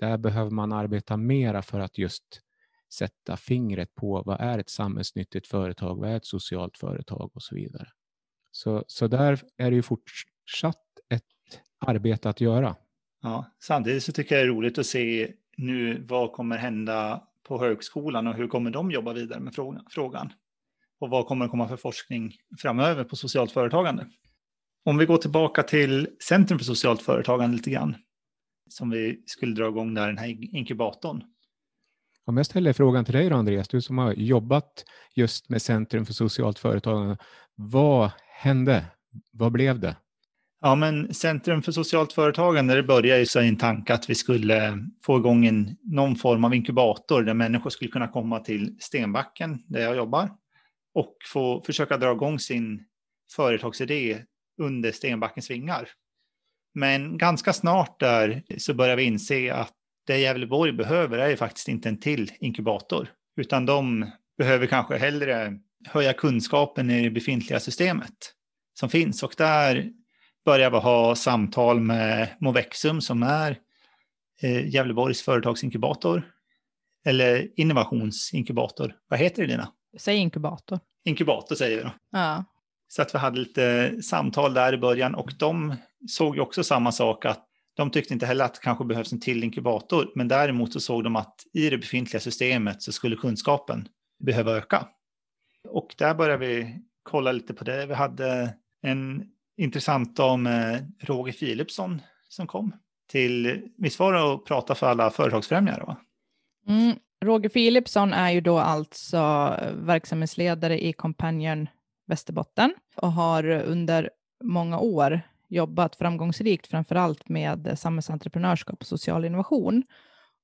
där 0.00 0.18
behöver 0.18 0.50
man 0.50 0.72
arbeta 0.72 1.16
mera 1.16 1.62
för 1.62 1.80
att 1.80 1.98
just 1.98 2.40
sätta 2.94 3.36
fingret 3.36 3.94
på 3.94 4.22
vad 4.26 4.40
är 4.40 4.58
ett 4.58 4.70
samhällsnyttigt 4.70 5.46
företag, 5.46 6.00
vad 6.00 6.10
är 6.10 6.16
ett 6.16 6.26
socialt 6.26 6.78
företag 6.78 7.30
och 7.34 7.42
så 7.42 7.54
vidare. 7.54 7.88
Så, 8.50 8.84
så 8.86 9.06
där 9.06 9.40
är 9.56 9.70
det 9.70 9.76
ju 9.76 9.82
fortsatt 9.82 10.82
ett 11.08 11.22
arbete 11.78 12.28
att 12.28 12.40
göra. 12.40 12.76
Ja, 13.22 13.46
samtidigt 13.62 14.02
så 14.02 14.12
tycker 14.12 14.34
jag 14.34 14.44
det 14.44 14.48
är 14.48 14.54
roligt 14.54 14.78
att 14.78 14.86
se 14.86 15.32
nu 15.56 16.04
vad 16.08 16.32
kommer 16.32 16.56
hända 16.56 17.22
på 17.42 17.60
högskolan 17.60 18.26
och 18.26 18.34
hur 18.34 18.48
kommer 18.48 18.70
de 18.70 18.90
jobba 18.90 19.12
vidare 19.12 19.40
med 19.40 19.54
frågan? 19.90 20.32
Och 21.00 21.10
vad 21.10 21.26
kommer 21.26 21.44
det 21.44 21.50
komma 21.50 21.68
för 21.68 21.76
forskning 21.76 22.32
framöver 22.58 23.04
på 23.04 23.16
socialt 23.16 23.52
företagande? 23.52 24.06
Om 24.84 24.98
vi 24.98 25.06
går 25.06 25.16
tillbaka 25.16 25.62
till 25.62 26.08
Centrum 26.28 26.58
för 26.58 26.64
socialt 26.64 27.02
företagande 27.02 27.56
lite 27.56 27.70
grann, 27.70 27.96
som 28.68 28.90
vi 28.90 29.22
skulle 29.26 29.54
dra 29.54 29.68
igång 29.68 29.94
där, 29.94 30.06
den 30.06 30.18
här 30.18 30.54
inkubatorn. 30.56 31.22
Om 32.26 32.36
jag 32.36 32.46
ställer 32.46 32.72
frågan 32.72 33.04
till 33.04 33.14
dig 33.14 33.28
då, 33.28 33.36
Andreas, 33.36 33.68
du 33.68 33.80
som 33.80 33.98
har 33.98 34.12
jobbat 34.12 34.84
just 35.14 35.48
med 35.48 35.62
Centrum 35.62 36.06
för 36.06 36.12
socialt 36.12 36.58
företagande. 36.58 37.16
Vad 37.54 38.10
hände? 38.18 38.84
Vad 39.32 39.52
blev 39.52 39.80
det? 39.80 39.96
Ja, 40.60 40.74
men 40.74 41.14
Centrum 41.14 41.62
för 41.62 41.72
socialt 41.72 42.12
företagande, 42.12 42.74
det 42.74 42.82
började 42.82 43.20
ju 43.20 43.26
så 43.26 43.40
i 43.40 43.48
en 43.48 43.56
tanke 43.56 43.94
att 43.94 44.10
vi 44.10 44.14
skulle 44.14 44.78
få 45.04 45.16
igång 45.16 45.46
en, 45.46 45.76
någon 45.82 46.16
form 46.16 46.44
av 46.44 46.54
inkubator 46.54 47.22
där 47.22 47.34
människor 47.34 47.70
skulle 47.70 47.90
kunna 47.90 48.08
komma 48.08 48.40
till 48.40 48.76
Stenbacken, 48.80 49.62
där 49.66 49.80
jag 49.80 49.96
jobbar, 49.96 50.30
och 50.94 51.16
få 51.32 51.62
försöka 51.66 51.96
dra 51.96 52.12
igång 52.12 52.38
sin 52.38 52.84
företagsidé 53.36 54.22
under 54.62 54.92
Stenbackens 54.92 55.50
vingar. 55.50 55.88
Men 56.74 57.18
ganska 57.18 57.52
snart 57.52 58.00
där 58.00 58.42
så 58.58 58.74
började 58.74 58.96
vi 58.96 59.02
inse 59.02 59.54
att 59.54 59.72
det 60.06 60.18
Gävleborg 60.18 60.72
behöver 60.72 61.18
är 61.18 61.28
ju 61.28 61.36
faktiskt 61.36 61.68
inte 61.68 61.88
en 61.88 62.00
till 62.00 62.32
inkubator, 62.40 63.08
utan 63.36 63.66
de 63.66 64.10
behöver 64.38 64.66
kanske 64.66 64.96
hellre 64.96 65.58
höja 65.86 66.12
kunskapen 66.12 66.90
i 66.90 67.02
det 67.02 67.10
befintliga 67.10 67.60
systemet 67.60 68.34
som 68.74 68.88
finns. 68.88 69.22
Och 69.22 69.34
där 69.38 69.90
börjar 70.44 70.70
vi 70.70 70.76
ha 70.76 71.16
samtal 71.16 71.80
med 71.80 72.28
Movexum 72.40 73.00
som 73.00 73.22
är 73.22 73.58
eh, 74.42 74.68
Gävleborgs 74.68 75.22
företagsinkubator. 75.22 76.30
Eller 77.06 77.60
innovationsinkubator. 77.60 78.96
Vad 79.08 79.18
heter 79.18 79.42
det 79.42 79.48
Lina? 79.48 79.72
Säg 79.98 80.16
inkubator. 80.16 80.80
Inkubator 81.04 81.54
säger 81.54 81.76
vi 81.76 81.82
då. 81.82 81.90
Ja. 82.10 82.44
Så 82.88 83.02
att 83.02 83.14
vi 83.14 83.18
hade 83.18 83.38
lite 83.38 83.96
samtal 84.02 84.54
där 84.54 84.72
i 84.72 84.78
början 84.78 85.14
och 85.14 85.32
de 85.38 85.74
såg 86.08 86.36
ju 86.36 86.40
också 86.40 86.64
samma 86.64 86.92
sak 86.92 87.24
att 87.24 87.46
de 87.76 87.90
tyckte 87.90 88.14
inte 88.14 88.26
heller 88.26 88.44
att 88.44 88.54
det 88.54 88.60
kanske 88.60 88.84
behövs 88.84 89.12
en 89.12 89.20
till 89.20 89.44
inkubator, 89.44 90.12
men 90.14 90.28
däremot 90.28 90.72
så 90.72 90.80
såg 90.80 91.04
de 91.04 91.16
att 91.16 91.34
i 91.52 91.70
det 91.70 91.78
befintliga 91.78 92.20
systemet 92.20 92.82
så 92.82 92.92
skulle 92.92 93.16
kunskapen 93.16 93.88
behöva 94.24 94.52
öka. 94.52 94.88
Och 95.68 95.94
där 95.98 96.14
började 96.14 96.46
vi 96.46 96.78
kolla 97.02 97.32
lite 97.32 97.54
på 97.54 97.64
det. 97.64 97.86
Vi 97.86 97.94
hade 97.94 98.54
en 98.82 99.24
intressant 99.56 100.18
om 100.18 100.46
eh, 100.46 100.78
Roger 101.00 101.32
Philipsson 101.32 102.02
som 102.28 102.46
kom 102.46 102.74
till, 103.08 103.62
visst 103.76 103.98
var 103.98 104.12
det 104.12 104.34
att 104.34 104.44
prata 104.44 104.74
för 104.74 104.86
alla 104.86 105.10
företagsfrämjare? 105.10 105.84
Va? 105.84 105.96
Mm, 106.68 106.96
Roger 107.24 107.48
Philipsson 107.48 108.12
är 108.12 108.30
ju 108.30 108.40
då 108.40 108.58
alltså 108.58 109.18
verksamhetsledare 109.72 110.84
i 110.84 110.92
Companion 110.92 111.68
Västerbotten 112.06 112.74
och 112.96 113.12
har 113.12 113.48
under 113.48 114.10
många 114.44 114.78
år 114.78 115.20
jobbat 115.54 115.96
framgångsrikt, 115.96 116.66
framför 116.66 116.94
allt 116.94 117.28
med 117.28 117.78
samhällsentreprenörskap 117.78 118.80
och 118.80 118.86
social 118.86 119.24
innovation 119.24 119.82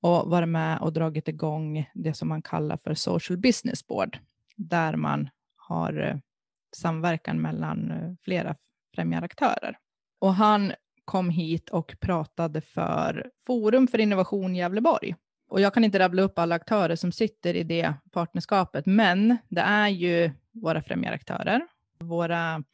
och 0.01 0.31
varit 0.31 0.49
med 0.49 0.79
och 0.79 0.93
dragit 0.93 1.29
igång 1.29 1.91
det 1.95 2.15
som 2.15 2.29
man 2.29 2.43
kallar 2.43 2.77
för 2.77 2.95
Social 2.95 3.39
Business 3.39 3.87
Board, 3.87 4.19
där 4.57 4.97
man 4.97 5.29
har 5.57 6.09
eh, 6.09 6.17
samverkan 6.77 7.41
mellan 7.41 7.91
eh, 7.91 8.13
flera 8.23 8.55
främjaraktörer. 8.95 9.79
Och 10.19 10.35
han 10.35 10.73
kom 11.05 11.31
hit 11.31 11.71
och 11.71 11.97
pratade 12.01 12.61
för 12.61 13.31
Forum 13.47 13.89
för 13.89 13.99
innovation 13.99 14.57
Gävleborg. 14.57 15.15
Och 15.49 15.61
jag 15.61 15.75
kan 15.75 15.85
inte 15.85 15.99
rabbla 15.99 16.23
upp 16.23 16.39
alla 16.39 16.55
aktörer 16.55 16.97
som 16.97 17.13
sitter 17.13 17.55
i 17.55 17.63
det 17.63 17.95
partnerskapet, 18.13 18.87
men 18.87 19.37
det 19.49 19.61
är 19.61 19.89
ju 19.89 20.31
våra 20.53 20.83
främjaraktörer, 20.83 21.67
våra 21.99 22.65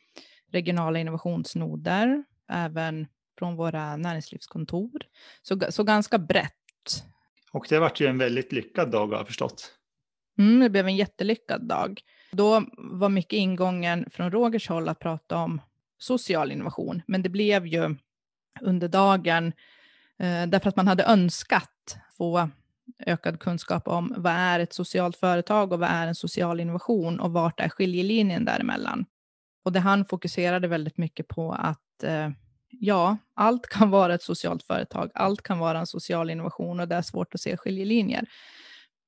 regionala 0.57 0.99
innovationsnoder, 0.99 2.25
även 2.49 3.07
från 3.39 3.57
våra 3.57 3.97
näringslivskontor. 3.97 5.03
Så, 5.43 5.61
så 5.71 5.85
ganska 5.85 6.19
brett. 6.19 6.53
Och 7.53 7.67
det 7.69 7.79
varit 7.79 8.01
ju 8.01 8.07
en 8.07 8.19
väldigt 8.19 8.53
lyckad 8.53 8.91
dag 8.91 9.07
har 9.07 9.17
jag 9.17 9.27
förstått. 9.27 9.73
Mm, 10.39 10.61
det 10.61 10.71
blev 10.71 10.87
en 10.87 10.97
jättelyckad 10.97 11.63
dag. 11.63 12.01
Då 12.33 12.65
var 12.77 13.09
mycket 13.09 13.33
ingången 13.33 14.11
från 14.11 14.31
Rogers 14.31 14.69
håll 14.69 14.89
att 14.89 14.99
prata 14.99 15.37
om 15.37 15.61
social 15.99 16.53
innovation, 16.53 17.03
men 17.07 17.23
det 17.23 17.29
blev 17.29 17.67
ju 17.67 17.97
under 18.61 18.89
dagen 18.89 19.47
eh, 20.19 20.47
därför 20.47 20.69
att 20.69 20.77
man 20.77 20.89
hade 20.89 21.05
önskat 21.05 21.97
få 22.17 22.51
ökad 22.99 23.41
kunskap 23.41 23.89
om 23.89 24.15
vad 24.17 24.33
är 24.33 24.61
ett 24.61 24.73
socialt 24.73 25.17
företag 25.17 25.73
och 25.73 25.79
vad 25.79 25.91
är 25.91 26.07
en 26.07 26.15
social 26.15 26.61
innovation 26.61 27.21
och 27.21 27.33
vart 27.33 27.61
är 27.61 27.69
skiljelinjen 27.69 28.45
däremellan. 28.45 29.07
Och 29.67 29.73
det 29.73 29.81
han 29.81 30.05
fokuserade 30.05 30.69
väldigt 30.69 30.99
mycket 30.99 31.29
på 31.29 31.53
att 31.53 32.03
eh, 32.03 32.31
ja, 32.69 33.17
allt 33.35 33.67
kan 33.67 33.91
vara 33.91 34.15
ett 34.15 34.23
socialt 34.23 34.63
företag, 34.63 35.11
allt 35.15 35.43
kan 35.43 35.59
vara 35.59 35.79
en 35.79 35.87
social 35.87 36.31
innovation 36.31 36.81
och 36.81 36.89
det 36.89 36.95
är 36.95 37.03
svårt 37.03 37.35
att 37.35 37.41
se 37.41 37.57
skiljelinjer. 37.57 38.27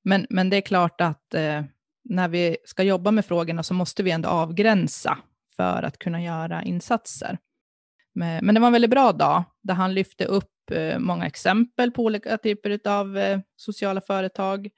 Men, 0.03 0.27
men 0.29 0.49
det 0.49 0.57
är 0.57 0.61
klart 0.61 1.01
att 1.01 1.33
eh, 1.33 1.63
när 2.03 2.27
vi 2.27 2.57
ska 2.65 2.83
jobba 2.83 3.11
med 3.11 3.25
frågorna 3.25 3.63
så 3.63 3.73
måste 3.73 4.03
vi 4.03 4.11
ändå 4.11 4.29
avgränsa 4.29 5.17
för 5.55 5.83
att 5.83 5.99
kunna 5.99 6.23
göra 6.23 6.63
insatser. 6.63 7.37
Men, 8.13 8.45
men 8.45 8.55
det 8.55 8.61
var 8.61 8.67
en 8.67 8.73
väldigt 8.73 8.91
bra 8.91 9.11
dag 9.11 9.43
där 9.61 9.73
han 9.73 9.93
lyfte 9.93 10.25
upp 10.25 10.71
eh, 10.71 10.99
många 10.99 11.25
exempel 11.25 11.91
på 11.91 12.03
olika 12.03 12.37
typer 12.37 12.79
av 12.85 13.17
eh, 13.17 13.39
sociala 13.55 14.01
företag, 14.01 14.69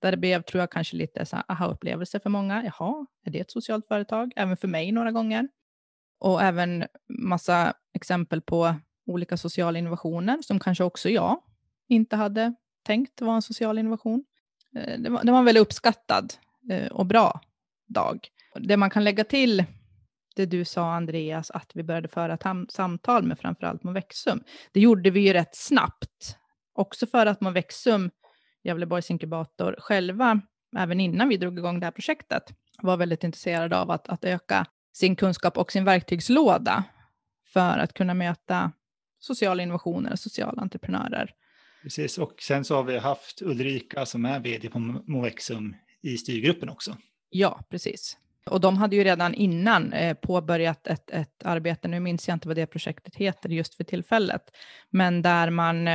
där 0.00 0.10
det 0.10 0.16
blev, 0.16 0.42
tror 0.42 0.60
jag, 0.60 0.70
kanske 0.70 0.96
lite 0.96 1.24
aha-upplevelse 1.48 2.20
för 2.20 2.30
många. 2.30 2.64
Jaha, 2.64 3.06
är 3.26 3.30
det 3.30 3.40
ett 3.40 3.50
socialt 3.50 3.86
företag? 3.86 4.32
Även 4.36 4.56
för 4.56 4.68
mig 4.68 4.92
några 4.92 5.10
gånger. 5.12 5.48
Och 6.18 6.42
även 6.42 6.84
massa 7.08 7.74
exempel 7.94 8.40
på 8.40 8.74
olika 9.06 9.36
sociala 9.36 9.78
innovationer 9.78 10.38
som 10.42 10.60
kanske 10.60 10.84
också 10.84 11.08
jag 11.08 11.40
inte 11.88 12.16
hade 12.16 12.54
tänkt 12.82 13.20
var 13.20 13.34
en 13.34 13.42
social 13.42 13.78
innovation. 13.78 14.24
Eh, 14.76 14.98
det 14.98 15.10
var, 15.10 15.24
det 15.24 15.32
var 15.32 15.38
en 15.38 15.44
väldigt 15.44 15.62
uppskattad 15.62 16.34
eh, 16.70 16.86
och 16.86 17.06
bra 17.06 17.40
dag. 17.88 18.28
Det 18.54 18.76
man 18.76 18.90
kan 18.90 19.04
lägga 19.04 19.24
till 19.24 19.64
det 20.36 20.46
du 20.46 20.64
sa 20.64 20.94
Andreas, 20.94 21.50
att 21.50 21.70
vi 21.74 21.82
började 21.82 22.08
föra 22.08 22.38
samtal 22.68 23.22
med 23.22 23.38
framförallt 23.38 23.82
Movexum. 23.82 24.42
Det 24.72 24.80
gjorde 24.80 25.10
vi 25.10 25.20
ju 25.20 25.32
rätt 25.32 25.56
snabbt, 25.56 26.36
också 26.72 27.06
för 27.06 27.26
att 27.26 27.40
Movexum 27.40 28.10
Gävleborgs 28.64 29.10
inkubator 29.10 29.76
själva, 29.78 30.40
även 30.76 31.00
innan 31.00 31.28
vi 31.28 31.36
drog 31.36 31.58
igång 31.58 31.80
det 31.80 31.86
här 31.86 31.90
projektet, 31.90 32.42
var 32.82 32.96
väldigt 32.96 33.24
intresserade 33.24 33.78
av 33.78 33.90
att, 33.90 34.08
att 34.08 34.24
öka 34.24 34.66
sin 34.92 35.16
kunskap 35.16 35.58
och 35.58 35.72
sin 35.72 35.84
verktygslåda 35.84 36.84
för 37.52 37.78
att 37.78 37.94
kunna 37.94 38.14
möta 38.14 38.72
sociala 39.18 39.62
innovationer 39.62 40.12
och 40.12 40.18
sociala 40.18 40.62
entreprenörer. 40.62 41.34
Precis, 41.82 42.18
och 42.18 42.34
sen 42.42 42.64
så 42.64 42.76
har 42.76 42.82
vi 42.82 42.98
haft 42.98 43.42
Ulrika 43.42 44.06
som 44.06 44.24
är 44.24 44.40
vd 44.40 44.68
på 44.68 44.78
Movexum 45.06 45.76
i 46.02 46.16
styrgruppen 46.16 46.68
också. 46.68 46.96
Ja, 47.30 47.64
precis. 47.70 48.16
Och 48.46 48.60
de 48.60 48.76
hade 48.76 48.96
ju 48.96 49.04
redan 49.04 49.34
innan 49.34 49.92
eh, 49.92 50.14
påbörjat 50.14 50.86
ett, 50.86 51.10
ett 51.10 51.42
arbete, 51.44 51.88
nu 51.88 52.00
minns 52.00 52.28
jag 52.28 52.34
inte 52.34 52.48
vad 52.48 52.56
det 52.56 52.66
projektet 52.66 53.16
heter 53.16 53.48
just 53.48 53.74
för 53.74 53.84
tillfället, 53.84 54.42
men 54.90 55.22
där 55.22 55.50
man 55.50 55.88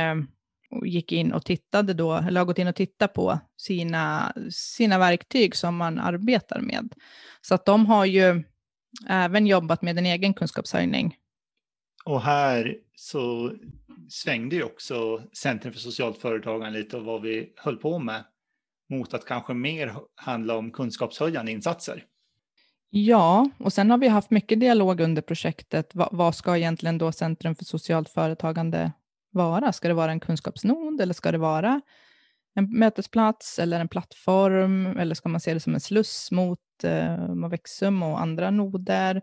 gick 0.84 1.12
in 1.12 1.32
och 1.32 1.44
tittade 1.44 1.94
då, 1.94 2.14
eller 2.14 2.40
har 2.40 2.46
gått 2.46 2.58
in 2.58 2.68
och 2.68 2.74
tittat 2.74 3.12
på 3.12 3.38
sina, 3.56 4.32
sina 4.50 4.98
verktyg 4.98 5.56
som 5.56 5.76
man 5.76 5.98
arbetar 5.98 6.60
med. 6.60 6.94
Så 7.40 7.54
att 7.54 7.64
de 7.64 7.86
har 7.86 8.04
ju 8.04 8.42
även 9.08 9.46
jobbat 9.46 9.82
med 9.82 9.98
en 9.98 10.06
egen 10.06 10.34
kunskapshöjning. 10.34 11.16
Och 12.04 12.22
här 12.22 12.76
så 12.96 13.52
svängde 14.08 14.56
ju 14.56 14.62
också 14.62 15.22
Centrum 15.32 15.72
för 15.72 15.80
socialt 15.80 16.18
företagande 16.18 16.78
lite 16.78 16.96
och 16.96 17.04
vad 17.04 17.22
vi 17.22 17.52
höll 17.56 17.76
på 17.76 17.98
med 17.98 18.24
mot 18.90 19.14
att 19.14 19.24
kanske 19.24 19.54
mer 19.54 19.94
handla 20.14 20.56
om 20.56 20.70
kunskapshöjande 20.70 21.52
insatser. 21.52 22.04
Ja, 22.90 23.50
och 23.58 23.72
sen 23.72 23.90
har 23.90 23.98
vi 23.98 24.08
haft 24.08 24.30
mycket 24.30 24.60
dialog 24.60 25.00
under 25.00 25.22
projektet. 25.22 25.94
Vad, 25.94 26.08
vad 26.12 26.34
ska 26.34 26.56
egentligen 26.56 26.98
då 26.98 27.12
Centrum 27.12 27.54
för 27.54 27.64
socialt 27.64 28.08
företagande 28.08 28.92
vara? 29.36 29.72
Ska 29.72 29.88
det 29.88 29.94
vara 29.94 30.10
en 30.10 30.20
kunskapsnod 30.20 31.00
eller 31.00 31.14
ska 31.14 31.32
det 31.32 31.38
vara 31.38 31.80
en 32.54 32.78
mötesplats 32.78 33.58
eller 33.58 33.80
en 33.80 33.88
plattform 33.88 34.86
eller 34.86 35.14
ska 35.14 35.28
man 35.28 35.40
se 35.40 35.54
det 35.54 35.60
som 35.60 35.74
en 35.74 35.80
sluss 35.80 36.30
mot 36.30 36.60
eh, 36.82 37.34
Movexum 37.34 38.02
och 38.02 38.20
andra 38.20 38.50
noder? 38.50 39.22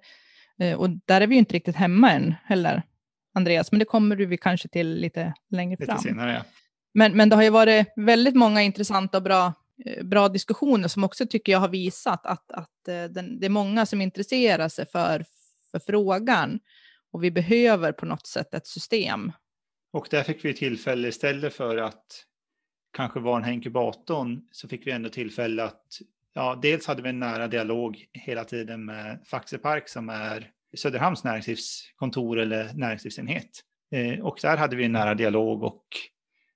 Eh, 0.60 0.79
och 0.79 0.89
där 1.05 1.22
är 1.22 1.27
vi 1.27 1.36
ju 1.36 1.39
inte 1.39 1.53
riktigt 1.53 1.75
hemma 1.75 2.12
än 2.12 2.36
heller, 2.43 2.84
Andreas, 3.34 3.72
men 3.72 3.79
det 3.79 3.86
kommer 3.86 4.15
vi 4.15 4.38
kanske 4.38 4.67
till 4.67 4.96
lite 4.96 5.34
längre 5.50 5.77
lite 5.79 5.86
fram. 5.86 6.00
Senare, 6.00 6.34
ja. 6.34 6.43
men, 6.93 7.17
men 7.17 7.29
det 7.29 7.36
har 7.36 7.43
ju 7.43 7.50
varit 7.50 7.88
väldigt 7.96 8.36
många 8.36 8.62
intressanta 8.62 9.17
och 9.17 9.24
bra, 9.24 9.53
eh, 9.86 10.03
bra 10.03 10.29
diskussioner 10.29 10.88
som 10.88 11.03
också 11.03 11.25
tycker 11.25 11.51
jag 11.51 11.60
har 11.60 11.70
visat 11.70 12.25
att, 12.25 12.51
att 12.51 12.88
eh, 12.88 13.03
den, 13.03 13.39
det 13.39 13.46
är 13.46 13.50
många 13.50 13.86
som 13.86 14.01
intresserar 14.01 14.70
sig 14.70 14.86
för, 14.86 15.25
för 15.72 15.79
frågan 15.79 16.60
och 17.12 17.24
vi 17.24 17.32
behöver 17.32 17.91
på 17.91 18.05
något 18.05 18.27
sätt 18.27 18.53
ett 18.53 18.67
system. 18.67 19.32
Och 19.93 20.07
där 20.12 20.23
fick 20.23 20.45
vi 20.45 20.53
tillfälle 20.53 21.07
istället 21.07 21.53
för 21.53 21.77
att 21.77 22.25
kanske 22.93 23.19
vara 23.19 23.35
den 23.35 23.43
här 23.43 23.53
inkubatorn 23.53 24.41
så 24.51 24.67
fick 24.67 24.88
vi 24.88 24.91
ändå 24.91 25.09
tillfälle 25.09 25.63
att 25.63 25.85
ja, 26.33 26.59
dels 26.62 26.88
hade 26.88 27.01
vi 27.01 27.09
en 27.09 27.19
nära 27.19 27.47
dialog 27.47 28.05
hela 28.13 28.43
tiden 28.43 28.85
med 28.85 29.19
Faxepark 29.25 29.89
som 29.89 30.09
är 30.09 30.51
Söderhamns 30.77 31.23
näringslivskontor 31.23 32.39
eller 32.39 32.73
näringslivsenhet. 32.73 33.50
Eh, 33.91 34.19
och 34.19 34.38
där 34.41 34.57
hade 34.57 34.75
vi 34.75 34.85
en 34.85 34.91
nära 34.91 35.13
dialog 35.13 35.63
och 35.63 35.85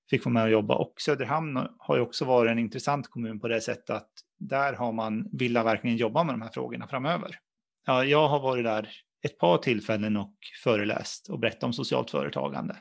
fick 0.09 0.25
vara 0.25 0.33
med 0.33 0.43
och 0.43 0.49
jobba. 0.49 0.75
Och 0.75 0.93
Söderhamn 0.97 1.67
har 1.77 1.95
ju 1.95 2.01
också 2.01 2.25
varit 2.25 2.51
en 2.51 2.59
intressant 2.59 3.09
kommun 3.09 3.39
på 3.39 3.47
det 3.47 3.61
sättet 3.61 3.89
att 3.89 4.11
där 4.39 4.73
har 4.73 4.91
man, 4.91 5.29
vill 5.31 5.53
verkligen 5.53 5.97
jobba 5.97 6.23
med 6.23 6.33
de 6.33 6.41
här 6.41 6.49
frågorna 6.49 6.87
framöver. 6.87 7.39
Ja, 7.85 8.03
jag 8.03 8.27
har 8.27 8.39
varit 8.39 8.63
där 8.63 8.89
ett 9.21 9.37
par 9.37 9.57
tillfällen 9.57 10.17
och 10.17 10.35
föreläst 10.63 11.29
och 11.29 11.39
berättat 11.39 11.63
om 11.63 11.73
socialt 11.73 12.11
företagande. 12.11 12.75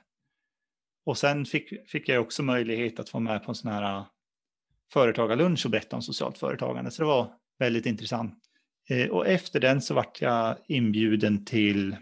Och 1.06 1.18
sen 1.18 1.44
fick, 1.44 1.90
fick 1.90 2.08
jag 2.08 2.22
också 2.22 2.42
möjlighet 2.42 3.00
att 3.00 3.08
få 3.08 3.20
med 3.20 3.44
på 3.44 3.50
en 3.50 3.54
sån 3.54 3.70
här 3.70 3.98
äh, 3.98 4.06
företagarlunch 4.92 5.64
och 5.64 5.70
berätta 5.70 5.96
om 5.96 6.02
socialt 6.02 6.38
företagande. 6.38 6.90
Så 6.90 7.02
det 7.02 7.06
var 7.06 7.32
väldigt 7.58 7.86
intressant. 7.86 8.38
Eh, 8.88 9.08
och 9.08 9.26
efter 9.26 9.60
den 9.60 9.82
så 9.82 9.94
vart 9.94 10.20
jag 10.20 10.56
inbjuden 10.68 11.44
till 11.44 11.96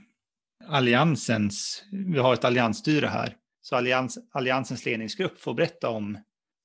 Alliansens, 0.66 1.84
vi 1.92 2.18
har 2.18 2.34
ett 2.34 2.44
alliansstyre 2.44 3.06
här, 3.06 3.36
så 3.60 3.76
Allians, 3.76 4.18
Alliansens 4.32 4.84
ledningsgrupp 4.84 5.40
får 5.40 5.54
berätta 5.54 5.88
om 5.88 6.18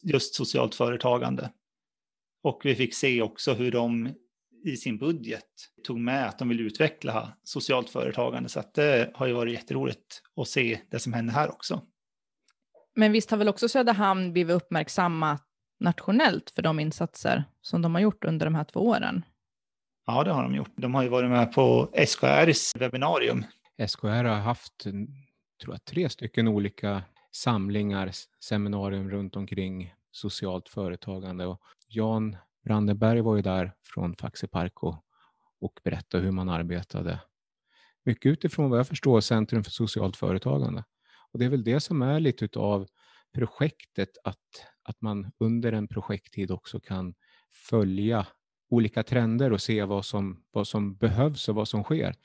just 0.04 0.36
socialt 0.36 0.76
företagande. 0.76 1.52
Och 2.44 2.62
vi 2.64 2.76
fick 2.76 2.96
se 2.96 3.22
också 3.22 3.54
hur 3.54 3.72
de 3.72 4.14
i 4.66 4.78
sin 4.78 4.98
budget 4.98 5.46
tog 5.84 6.00
med 6.00 6.28
att 6.28 6.40
de 6.40 6.50
vill 6.50 6.60
utveckla 6.60 7.38
socialt 7.44 7.90
företagande. 7.90 8.50
Så 8.50 8.60
att 8.60 8.74
det 8.74 9.12
har 9.14 9.28
ju 9.28 9.34
varit 9.34 9.54
jätteroligt 9.54 10.22
att 10.36 10.48
se 10.48 10.80
det 10.92 11.00
som 11.00 11.14
händer 11.14 11.34
här 11.34 11.52
också. 11.52 11.82
Men 12.96 13.12
visst 13.12 13.32
har 13.32 13.38
väl 13.38 13.50
också 13.50 13.70
Söderhamn 13.70 14.34
blivit 14.34 14.56
uppmärksammat 14.56 15.44
nationellt 15.80 16.50
för 16.56 16.62
de 16.62 16.80
insatser 16.80 17.44
som 17.62 17.82
de 17.82 17.96
har 17.96 18.02
gjort 18.02 18.26
under 18.26 18.46
de 18.46 18.56
här 18.56 18.64
två 18.64 18.80
åren? 18.80 19.26
Ja, 20.06 20.24
det 20.24 20.32
har 20.32 20.44
de 20.44 20.56
gjort. 20.56 20.72
De 20.76 20.96
har 20.96 21.04
ju 21.04 21.10
varit 21.10 21.30
med 21.30 21.54
på 21.54 21.90
SKRs 22.08 22.76
webbinarium. 22.76 23.46
SKR 23.88 24.24
har 24.24 24.40
haft 24.40 24.84
tror 25.64 25.74
jag, 25.74 25.86
tre 25.86 26.10
stycken 26.10 26.48
olika 26.48 27.04
samlingar, 27.32 28.12
seminarium 28.44 29.10
runt 29.10 29.36
omkring 29.36 29.94
socialt 30.12 30.70
företagande. 30.70 31.46
Och 31.46 31.62
Jan 31.88 32.38
Brandenberg 32.64 33.22
var 33.22 33.36
ju 33.36 33.42
där 33.42 33.74
från 33.84 34.16
Faxepark 34.16 34.84
och, 34.84 34.96
och 35.62 35.80
berättade 35.84 36.24
hur 36.24 36.32
man 36.32 36.50
arbetade. 36.50 37.20
Mycket 38.06 38.30
utifrån 38.30 38.70
vad 38.70 38.80
jag 38.80 38.88
förstår 38.88 39.22
Centrum 39.22 39.64
för 39.64 39.72
socialt 39.72 40.18
företagande. 40.18 40.84
Och 41.34 41.40
Det 41.40 41.46
är 41.46 41.50
väl 41.50 41.64
det 41.64 41.80
som 41.80 42.02
är 42.02 42.20
lite 42.20 42.60
av 42.60 42.88
projektet, 43.34 44.10
att, 44.24 44.66
att 44.84 45.02
man 45.02 45.32
under 45.40 45.74
en 45.74 45.88
projekttid 45.88 46.52
också 46.52 46.80
kan 46.80 47.14
följa 47.70 48.28
olika 48.70 49.04
trender 49.04 49.54
och 49.54 49.62
se 49.62 49.84
vad 49.84 50.06
som, 50.06 50.44
vad 50.52 50.68
som 50.68 50.96
behövs 50.96 51.50
och 51.50 51.56
vad 51.56 51.68
som 51.68 51.84
sker. 51.84 52.16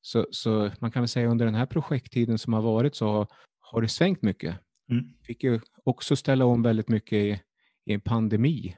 Så, 0.00 0.26
så 0.30 0.70
man 0.78 0.90
kan 0.90 1.02
väl 1.02 1.08
säga 1.08 1.28
under 1.28 1.44
den 1.44 1.54
här 1.54 1.66
projekttiden 1.66 2.38
som 2.38 2.52
har 2.52 2.62
varit 2.62 2.94
så 2.94 3.06
har, 3.06 3.26
har 3.60 3.82
det 3.82 3.88
svängt 3.88 4.22
mycket. 4.22 4.58
Mm. 4.90 5.04
Fick 5.22 5.44
ju 5.44 5.60
också 5.84 6.16
ställa 6.16 6.44
om 6.44 6.62
väldigt 6.62 6.88
mycket 6.88 7.12
i, 7.12 7.40
i 7.84 7.92
en 7.92 8.00
pandemi. 8.00 8.76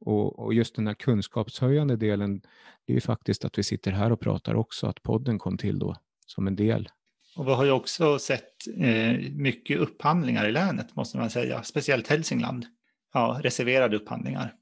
Och, 0.00 0.38
och, 0.38 0.54
just 0.54 0.74
den 0.74 0.86
här 0.86 0.94
kunskapshöjande 0.94 1.96
delen, 1.96 2.40
det 2.86 2.92
är 2.92 2.94
ju 2.94 3.00
faktiskt 3.00 3.44
att 3.44 3.58
vi 3.58 3.62
sitter 3.62 3.92
här 3.92 4.12
och 4.12 4.20
pratar 4.20 4.54
också, 4.54 4.86
att 4.86 5.02
podden 5.02 5.38
kom 5.38 5.58
till 5.58 5.78
då 5.78 5.96
som 6.26 6.46
en 6.46 6.56
del 6.56 6.88
och 7.36 7.48
vi 7.48 7.52
har 7.52 7.64
ju 7.64 7.70
också 7.70 8.18
sett 8.18 8.66
eh, 8.80 9.30
mycket 9.32 9.78
upphandlingar 9.78 10.48
i 10.48 10.52
länet, 10.52 10.96
måste 10.96 11.18
man 11.18 11.30
säga. 11.30 11.62
Speciellt 11.62 12.08
Hälsingland. 12.08 12.66
Ja, 13.12 13.40
reserverade 13.42 13.96
upphandlingar 13.96 14.54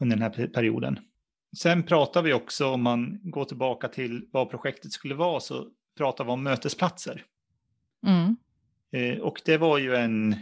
under 0.00 0.16
den 0.16 0.22
här 0.22 0.46
perioden. 0.46 0.98
Sen 1.58 1.82
pratar 1.82 2.22
vi 2.22 2.32
också, 2.32 2.68
om 2.68 2.82
man 2.82 3.20
går 3.22 3.44
tillbaka 3.44 3.88
till 3.88 4.28
vad 4.32 4.50
projektet 4.50 4.92
skulle 4.92 5.14
vara, 5.14 5.40
så 5.40 5.66
pratar 5.96 6.24
vi 6.24 6.30
om 6.30 6.42
mötesplatser. 6.42 7.24
Mm. 8.06 8.36
Eh, 8.92 9.20
och 9.20 9.40
det 9.44 9.56
var 9.56 9.78
ju 9.78 9.94
en, 9.94 10.36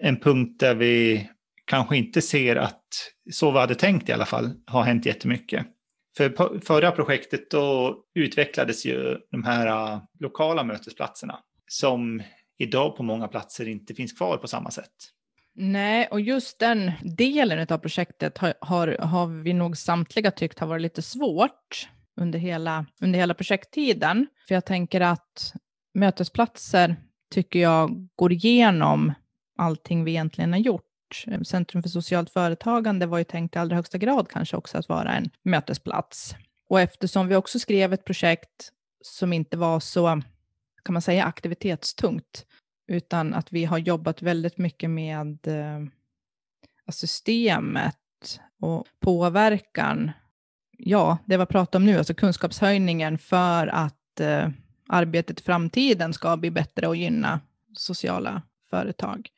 en 0.00 0.16
punkt 0.16 0.60
där 0.60 0.74
vi 0.74 1.28
kanske 1.64 1.96
inte 1.96 2.22
ser 2.22 2.56
att, 2.56 2.84
så 3.32 3.50
vi 3.50 3.58
hade 3.58 3.74
tänkt 3.74 4.08
i 4.08 4.12
alla 4.12 4.26
fall, 4.26 4.50
har 4.66 4.82
hänt 4.82 5.06
jättemycket. 5.06 5.66
För 6.16 6.60
förra 6.60 6.90
projektet 6.90 7.50
då 7.50 7.96
utvecklades 8.14 8.86
ju 8.86 9.18
de 9.30 9.44
här 9.44 9.66
äh, 9.66 10.02
lokala 10.20 10.64
mötesplatserna 10.64 11.38
som 11.68 12.22
idag 12.58 12.96
på 12.96 13.02
många 13.02 13.28
platser 13.28 13.68
inte 13.68 13.94
finns 13.94 14.12
kvar 14.12 14.36
på 14.36 14.48
samma 14.48 14.70
sätt. 14.70 14.92
Nej, 15.54 16.08
och 16.10 16.20
just 16.20 16.58
den 16.58 16.92
delen 17.02 17.66
av 17.70 17.78
projektet 17.78 18.38
har, 18.38 18.54
har, 18.60 18.96
har 19.00 19.42
vi 19.42 19.52
nog 19.52 19.76
samtliga 19.76 20.30
tyckt 20.30 20.58
har 20.58 20.66
varit 20.66 20.82
lite 20.82 21.02
svårt 21.02 21.88
under 22.20 22.38
hela, 22.38 22.86
under 23.00 23.18
hela 23.18 23.34
projekttiden. 23.34 24.26
För 24.48 24.54
jag 24.54 24.64
tänker 24.64 25.00
att 25.00 25.52
mötesplatser 25.94 26.96
tycker 27.34 27.58
jag 27.58 28.08
går 28.16 28.32
igenom 28.32 29.12
allting 29.58 30.04
vi 30.04 30.10
egentligen 30.10 30.52
har 30.52 30.60
gjort. 30.60 30.91
Centrum 31.44 31.82
för 31.82 31.90
socialt 31.90 32.30
företagande 32.30 33.06
var 33.06 33.18
ju 33.18 33.24
tänkt 33.24 33.56
i 33.56 33.58
allra 33.58 33.76
högsta 33.76 33.98
grad 33.98 34.28
kanske 34.28 34.56
också 34.56 34.78
att 34.78 34.88
vara 34.88 35.12
en 35.12 35.30
mötesplats. 35.42 36.34
Och 36.68 36.80
eftersom 36.80 37.28
vi 37.28 37.36
också 37.36 37.58
skrev 37.58 37.92
ett 37.92 38.04
projekt 38.04 38.72
som 39.04 39.32
inte 39.32 39.56
var 39.56 39.80
så, 39.80 40.22
kan 40.84 40.92
man 40.92 41.02
säga, 41.02 41.24
aktivitetstungt, 41.24 42.46
utan 42.86 43.34
att 43.34 43.52
vi 43.52 43.64
har 43.64 43.78
jobbat 43.78 44.22
väldigt 44.22 44.58
mycket 44.58 44.90
med 44.90 45.46
eh, 45.46 45.80
alltså 46.86 47.06
systemet 47.06 48.40
och 48.60 48.86
påverkan. 49.00 50.10
Ja, 50.78 51.18
det 51.26 51.36
var 51.36 51.46
prat 51.46 51.74
om 51.74 51.86
nu, 51.86 51.98
alltså 51.98 52.14
kunskapshöjningen 52.14 53.18
för 53.18 53.66
att 53.66 54.20
eh, 54.20 54.48
arbetet 54.88 55.40
i 55.40 55.42
framtiden 55.42 56.12
ska 56.12 56.36
bli 56.36 56.50
bättre 56.50 56.86
och 56.86 56.96
gynna 56.96 57.40
sociala 57.74 58.42
företag 58.70 59.30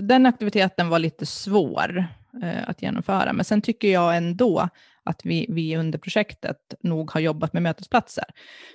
den 0.00 0.26
aktiviteten 0.26 0.88
var 0.88 0.98
lite 0.98 1.26
svår 1.26 2.04
eh, 2.42 2.68
att 2.68 2.82
genomföra, 2.82 3.32
men 3.32 3.44
sen 3.44 3.62
tycker 3.62 3.88
jag 3.88 4.16
ändå 4.16 4.68
att 5.02 5.26
vi, 5.26 5.46
vi 5.48 5.76
under 5.76 5.98
projektet 5.98 6.74
nog 6.80 7.10
har 7.10 7.20
jobbat 7.20 7.52
med 7.52 7.62
mötesplatser. 7.62 8.24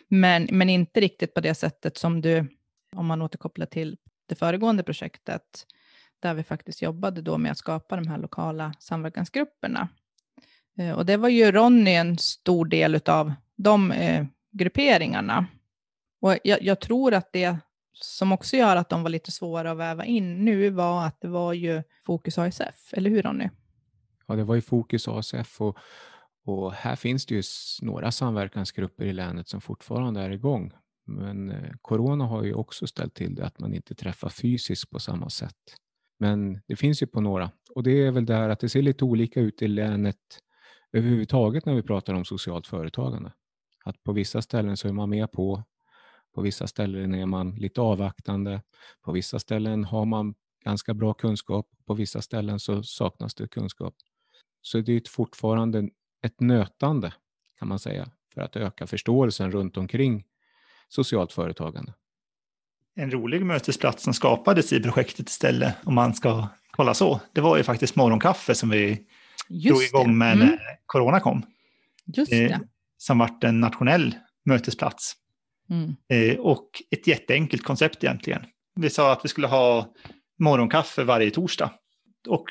Men, 0.07 0.47
men 0.51 0.69
inte 0.69 0.99
riktigt 0.99 1.33
på 1.33 1.41
det 1.41 1.55
sättet 1.55 1.97
som 1.97 2.21
du, 2.21 2.47
om 2.95 3.05
man 3.05 3.21
återkopplar 3.21 3.65
till 3.65 3.97
det 4.25 4.35
föregående 4.35 4.83
projektet, 4.83 5.65
där 6.19 6.33
vi 6.33 6.43
faktiskt 6.43 6.81
jobbade 6.81 7.21
då 7.21 7.37
med 7.37 7.51
att 7.51 7.57
skapa 7.57 7.95
de 7.95 8.07
här 8.07 8.17
lokala 8.17 8.73
samverkansgrupperna. 8.79 9.89
Eh, 10.77 10.91
och 10.91 11.05
det 11.05 11.17
var 11.17 11.29
ju 11.29 11.51
Ronny 11.51 11.91
en 11.91 12.17
stor 12.17 12.65
del 12.65 12.99
av 13.05 13.33
de 13.55 13.91
eh, 13.91 14.25
grupperingarna. 14.51 15.45
Och 16.21 16.37
jag, 16.43 16.63
jag, 16.63 16.79
tror 16.79 17.13
att 17.13 17.33
det 17.33 17.57
som 17.93 18.31
också 18.31 18.57
gör 18.57 18.75
att 18.75 18.89
de 18.89 19.03
var 19.03 19.09
lite 19.09 19.31
svåra 19.31 19.71
att 19.71 19.77
väva 19.77 20.05
in 20.05 20.45
nu 20.45 20.69
var 20.69 21.05
att 21.05 21.21
det 21.21 21.27
var 21.27 21.53
ju 21.53 21.83
Fokus 22.05 22.37
ASF, 22.37 22.93
eller 22.93 23.09
hur 23.09 23.21
Ronny? 23.21 23.49
Ja, 24.27 24.35
det 24.35 24.43
var 24.43 24.55
ju 24.55 24.61
Fokus 24.61 25.07
ASF 25.07 25.61
och, 25.61 25.77
och 26.45 26.73
här 26.73 26.95
finns 26.95 27.25
det 27.25 27.35
ju 27.35 27.43
några 27.81 28.11
samverkansgrupper 28.11 29.05
i 29.05 29.13
länet 29.13 29.47
som 29.47 29.61
fortfarande 29.61 30.21
är 30.21 30.29
igång. 30.29 30.71
Men 31.05 31.51
eh, 31.51 31.71
corona 31.81 32.25
har 32.25 32.43
ju 32.43 32.53
också 32.53 32.87
ställt 32.87 33.13
till 33.13 33.35
det 33.35 33.45
att 33.45 33.59
man 33.59 33.73
inte 33.73 33.95
träffar 33.95 34.29
fysiskt 34.29 34.89
på 34.89 34.99
samma 34.99 35.29
sätt. 35.29 35.75
Men 36.19 36.61
det 36.67 36.75
finns 36.75 37.01
ju 37.01 37.07
på 37.07 37.21
några 37.21 37.51
och 37.75 37.83
det 37.83 37.91
är 37.91 38.11
väl 38.11 38.25
där 38.25 38.49
att 38.49 38.59
det 38.59 38.69
ser 38.69 38.81
lite 38.81 39.05
olika 39.05 39.39
ut 39.39 39.61
i 39.61 39.67
länet 39.67 40.17
överhuvudtaget 40.91 41.65
när 41.65 41.75
vi 41.75 41.83
pratar 41.83 42.13
om 42.13 42.25
socialt 42.25 42.67
företagande. 42.67 43.31
Att 43.85 44.03
på 44.03 44.11
vissa 44.11 44.41
ställen 44.41 44.77
så 44.77 44.87
är 44.87 44.91
man 44.91 45.09
med 45.09 45.31
på, 45.31 45.63
på 46.33 46.41
vissa 46.41 46.67
ställen 46.67 47.15
är 47.15 47.25
man 47.25 47.55
lite 47.55 47.81
avvaktande, 47.81 48.61
på 49.01 49.11
vissa 49.11 49.39
ställen 49.39 49.83
har 49.83 50.05
man 50.05 50.35
ganska 50.63 50.93
bra 50.93 51.13
kunskap, 51.13 51.67
på 51.85 51.93
vissa 51.93 52.21
ställen 52.21 52.59
så 52.59 52.83
saknas 52.83 53.35
det 53.35 53.47
kunskap. 53.47 53.95
Så 54.61 54.79
det 54.79 54.93
är 54.93 55.01
fortfarande 55.09 55.89
ett 56.21 56.39
nötande 56.39 57.13
kan 57.59 57.67
man 57.67 57.79
säga 57.79 58.09
för 58.33 58.41
att 58.41 58.55
öka 58.55 58.87
förståelsen 58.87 59.51
runt 59.51 59.77
omkring 59.77 60.23
socialt 60.87 61.33
företagande. 61.33 61.93
En 62.95 63.11
rolig 63.11 63.45
mötesplats 63.45 64.03
som 64.03 64.13
skapades 64.13 64.73
i 64.73 64.83
projektet 64.83 65.29
istället, 65.29 65.75
om 65.83 65.95
man 65.95 66.13
ska 66.13 66.47
kolla 66.71 66.93
så, 66.93 67.21
det 67.33 67.41
var 67.41 67.57
ju 67.57 67.63
faktiskt 67.63 67.95
morgonkaffe 67.95 68.55
som 68.55 68.69
vi 68.69 69.07
Just 69.49 69.67
drog 69.67 69.83
igång 69.83 70.17
med 70.17 70.33
mm. 70.33 70.47
när 70.47 70.59
corona 70.85 71.19
kom. 71.19 71.45
Just 72.05 72.31
det. 72.31 72.51
Eh, 72.51 72.59
som 72.97 73.17
vart 73.17 73.43
en 73.43 73.59
nationell 73.59 74.15
mötesplats. 74.45 75.15
Mm. 75.69 75.95
Eh, 76.09 76.39
och 76.39 76.69
ett 76.91 77.07
jätteenkelt 77.07 77.63
koncept 77.63 78.03
egentligen. 78.03 78.45
Vi 78.75 78.89
sa 78.89 79.11
att 79.11 79.25
vi 79.25 79.29
skulle 79.29 79.47
ha 79.47 79.93
morgonkaffe 80.39 81.03
varje 81.03 81.31
torsdag. 81.31 81.71
Och 82.27 82.45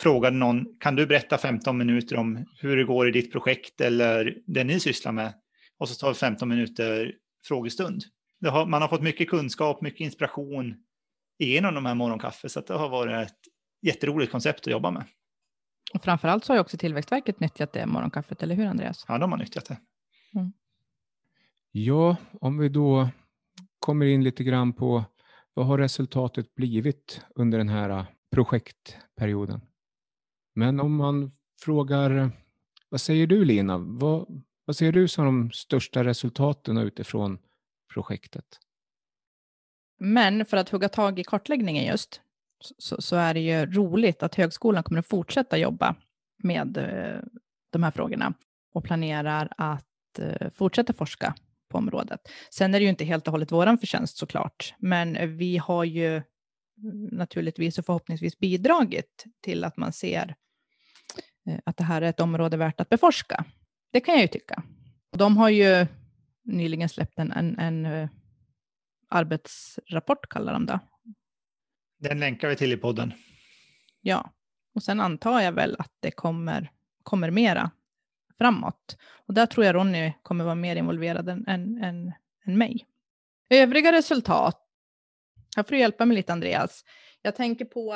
frågade 0.00 0.36
någon, 0.36 0.78
kan 0.80 0.96
du 0.96 1.06
berätta 1.06 1.38
15 1.38 1.78
minuter 1.78 2.16
om 2.16 2.46
hur 2.60 2.76
det 2.76 2.84
går 2.84 3.08
i 3.08 3.10
ditt 3.10 3.32
projekt 3.32 3.80
eller 3.80 4.36
det 4.46 4.64
ni 4.64 4.80
sysslar 4.80 5.12
med? 5.12 5.32
Och 5.78 5.88
så 5.88 5.94
tar 5.94 6.08
vi 6.08 6.14
15 6.14 6.48
minuter 6.48 7.12
frågestund. 7.46 8.02
Har, 8.46 8.66
man 8.66 8.82
har 8.82 8.88
fått 8.88 9.02
mycket 9.02 9.30
kunskap, 9.30 9.82
mycket 9.82 10.00
inspiration 10.00 10.74
genom 11.38 11.74
de 11.74 11.86
här 11.86 11.94
morgonkaffe, 11.94 12.48
så 12.48 12.60
det 12.60 12.74
har 12.74 12.88
varit 12.88 13.28
ett 13.28 13.38
jätteroligt 13.82 14.32
koncept 14.32 14.66
att 14.66 14.72
jobba 14.72 14.90
med. 14.90 15.04
Och 15.94 16.04
framförallt 16.04 16.44
så 16.44 16.52
har 16.52 16.56
ju 16.56 16.60
också 16.60 16.76
Tillväxtverket 16.76 17.40
nyttjat 17.40 17.72
det 17.72 17.86
morgonkaffet, 17.86 18.42
eller 18.42 18.54
hur 18.54 18.66
Andreas? 18.66 19.04
Ja, 19.08 19.18
de 19.18 19.32
har 19.32 19.38
nyttjat 19.38 19.64
det. 19.64 19.76
Mm. 20.34 20.52
Ja, 21.74 22.16
om 22.40 22.58
vi 22.58 22.68
då 22.68 23.08
kommer 23.78 24.06
in 24.06 24.24
lite 24.24 24.44
grann 24.44 24.72
på 24.72 25.04
vad 25.54 25.66
har 25.66 25.78
resultatet 25.78 26.54
blivit 26.54 27.20
under 27.34 27.58
den 27.58 27.68
här 27.68 27.90
äh, 27.90 28.04
projektperioden? 28.30 29.60
Men 30.54 30.80
om 30.80 30.96
man 30.96 31.32
frågar, 31.60 32.30
vad 32.88 33.00
säger 33.00 33.26
du 33.26 33.44
Lina? 33.44 33.78
Vad, 33.78 34.42
vad 34.64 34.76
ser 34.76 34.92
du 34.92 35.08
som 35.08 35.24
de 35.24 35.50
största 35.50 36.04
resultaten 36.04 36.76
utifrån 36.78 37.38
projektet? 37.94 38.60
Men 39.98 40.44
för 40.44 40.56
att 40.56 40.68
hugga 40.68 40.88
tag 40.88 41.18
i 41.18 41.24
kartläggningen 41.24 41.84
just, 41.84 42.20
så, 42.78 43.02
så, 43.02 43.16
är 43.16 43.34
det 43.34 43.40
ju 43.40 43.66
roligt 43.66 44.22
att 44.22 44.34
högskolan 44.34 44.82
kommer 44.82 45.00
att 45.00 45.06
fortsätta 45.06 45.58
jobba 45.58 45.94
med 46.42 46.76
äh, 46.76 47.20
de 47.70 47.82
här 47.82 47.90
frågorna 47.90 48.34
och 48.72 48.84
planerar 48.84 49.52
att 49.56 50.18
äh, 50.18 50.50
fortsätta 50.50 50.92
forska 50.92 51.34
på 51.72 51.78
området. 51.78 52.20
Sen 52.50 52.74
är 52.74 52.78
det 52.78 52.82
ju 52.82 52.90
inte 52.90 53.04
helt 53.04 53.26
och 53.26 53.32
hållet 53.32 53.52
vår 53.52 53.76
förtjänst 53.76 54.16
såklart, 54.16 54.74
men 54.78 55.36
vi 55.36 55.58
har 55.58 55.84
ju 55.84 56.22
naturligtvis 57.10 57.78
och 57.78 57.86
förhoppningsvis 57.86 58.38
bidragit 58.38 59.24
till 59.42 59.64
att 59.64 59.76
man 59.76 59.92
ser 59.92 60.34
eh, 61.46 61.58
att 61.64 61.76
det 61.76 61.84
här 61.84 62.02
är 62.02 62.06
ett 62.06 62.20
område 62.20 62.56
värt 62.56 62.80
att 62.80 62.88
beforska. 62.88 63.44
Det 63.92 64.00
kan 64.00 64.14
jag 64.14 64.22
ju 64.22 64.28
tycka. 64.28 64.62
De 65.16 65.36
har 65.36 65.48
ju 65.48 65.86
nyligen 66.44 66.88
släppt 66.88 67.18
en, 67.18 67.32
en, 67.32 67.58
en 67.58 68.08
arbetsrapport, 69.08 70.28
kallar 70.28 70.52
de 70.52 70.66
det, 70.66 70.80
den 72.02 72.20
länkar 72.20 72.48
vi 72.48 72.56
till 72.56 72.72
i 72.72 72.76
podden. 72.76 73.12
Ja, 74.00 74.30
och 74.74 74.82
sen 74.82 75.00
antar 75.00 75.40
jag 75.40 75.52
väl 75.52 75.76
att 75.78 75.92
det 76.00 76.10
kommer, 76.10 76.70
kommer 77.02 77.30
mera 77.30 77.70
framåt. 78.42 78.96
Och 79.26 79.34
där 79.34 79.46
tror 79.46 79.66
jag 79.66 79.74
Ronny 79.74 80.12
kommer 80.22 80.44
vara 80.44 80.54
mer 80.54 80.76
involverad 80.76 81.28
än, 81.28 81.44
än, 81.48 81.84
än, 81.84 82.12
än 82.46 82.58
mig. 82.58 82.86
Övriga 83.50 83.92
resultat. 83.92 84.58
Här 85.56 85.62
får 85.62 85.70
du 85.70 85.78
hjälpa 85.78 86.06
mig 86.06 86.16
lite 86.16 86.32
Andreas. 86.32 86.84
Jag 87.22 87.36
tänker 87.36 87.64
på 87.64 87.92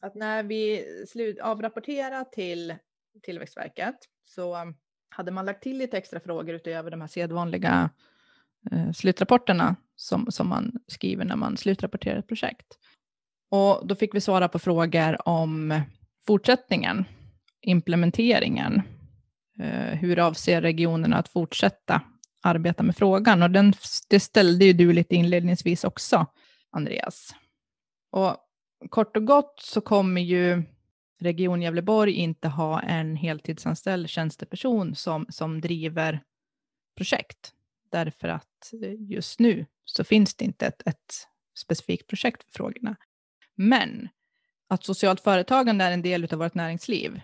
att 0.00 0.14
när 0.14 0.42
vi 0.42 0.84
slut, 1.08 1.40
avrapporterade 1.40 2.24
till 2.32 2.74
Tillväxtverket 3.22 3.96
så 4.24 4.72
hade 5.08 5.30
man 5.30 5.46
lagt 5.46 5.62
till 5.62 5.78
lite 5.78 5.98
extra 5.98 6.20
frågor 6.20 6.54
utöver 6.54 6.90
de 6.90 7.00
här 7.00 7.08
sedvanliga 7.08 7.90
eh, 8.72 8.92
slutrapporterna 8.92 9.76
som, 9.96 10.26
som 10.30 10.48
man 10.48 10.72
skriver 10.86 11.24
när 11.24 11.36
man 11.36 11.56
slutrapporterar 11.56 12.18
ett 12.18 12.28
projekt. 12.28 12.78
Och 13.50 13.86
då 13.86 13.94
fick 13.94 14.14
vi 14.14 14.20
svara 14.20 14.48
på 14.48 14.58
frågor 14.58 15.28
om 15.28 15.80
fortsättningen, 16.26 17.04
implementeringen. 17.60 18.82
Eh, 19.60 19.98
hur 19.98 20.18
avser 20.18 20.62
regionerna 20.62 21.16
att 21.16 21.28
fortsätta 21.28 22.02
arbeta 22.42 22.82
med 22.82 22.96
frågan? 22.96 23.42
Och 23.42 23.50
den, 23.50 23.72
det 24.08 24.20
ställde 24.20 24.64
ju 24.64 24.72
du 24.72 24.92
lite 24.92 25.14
inledningsvis 25.14 25.84
också, 25.84 26.26
Andreas. 26.70 27.34
Och 28.10 28.36
kort 28.90 29.16
och 29.16 29.24
gott 29.26 29.60
så 29.62 29.80
kommer 29.80 30.20
ju 30.20 30.62
Region 31.20 31.62
Gävleborg 31.62 32.12
inte 32.12 32.48
ha 32.48 32.80
en 32.80 33.16
heltidsanställd 33.16 34.08
tjänsteperson 34.08 34.94
som, 34.94 35.26
som 35.28 35.60
driver 35.60 36.22
projekt. 36.96 37.52
Därför 37.90 38.28
att 38.28 38.72
just 38.98 39.40
nu 39.40 39.66
så 39.84 40.04
finns 40.04 40.34
det 40.34 40.44
inte 40.44 40.66
ett, 40.66 40.82
ett 40.86 41.14
specifikt 41.58 42.06
projekt 42.06 42.44
för 42.44 42.52
frågorna. 42.52 42.96
Men 43.54 44.08
att 44.68 44.84
socialt 44.84 45.20
företagande 45.20 45.84
är 45.84 45.92
en 45.92 46.02
del 46.02 46.24
av 46.32 46.38
vårt 46.38 46.54
näringsliv, 46.54 47.20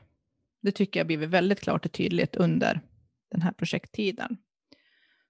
det 0.67 0.73
tycker 0.73 1.01
jag 1.01 1.07
blivit 1.07 1.31
väldigt 1.31 1.61
klart 1.61 1.87
och 1.87 1.93
tydligt 1.93 2.37
under 2.37 2.81
den 3.31 3.43
här 3.43 3.53
projekttiden. 3.53 4.37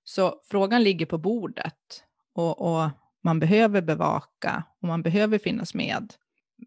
Så 0.05 0.41
frågan 0.45 0.83
ligger 0.83 1.07
på 1.07 1.19
bordet 1.19 2.05
och, 2.33 2.61
och 2.61 2.91
man 3.25 3.41
behöver 3.41 3.83
bevaka 3.83 4.65
och 4.83 4.89
man 4.89 5.03
behöver 5.03 5.39
finnas 5.39 5.75
med 5.75 6.15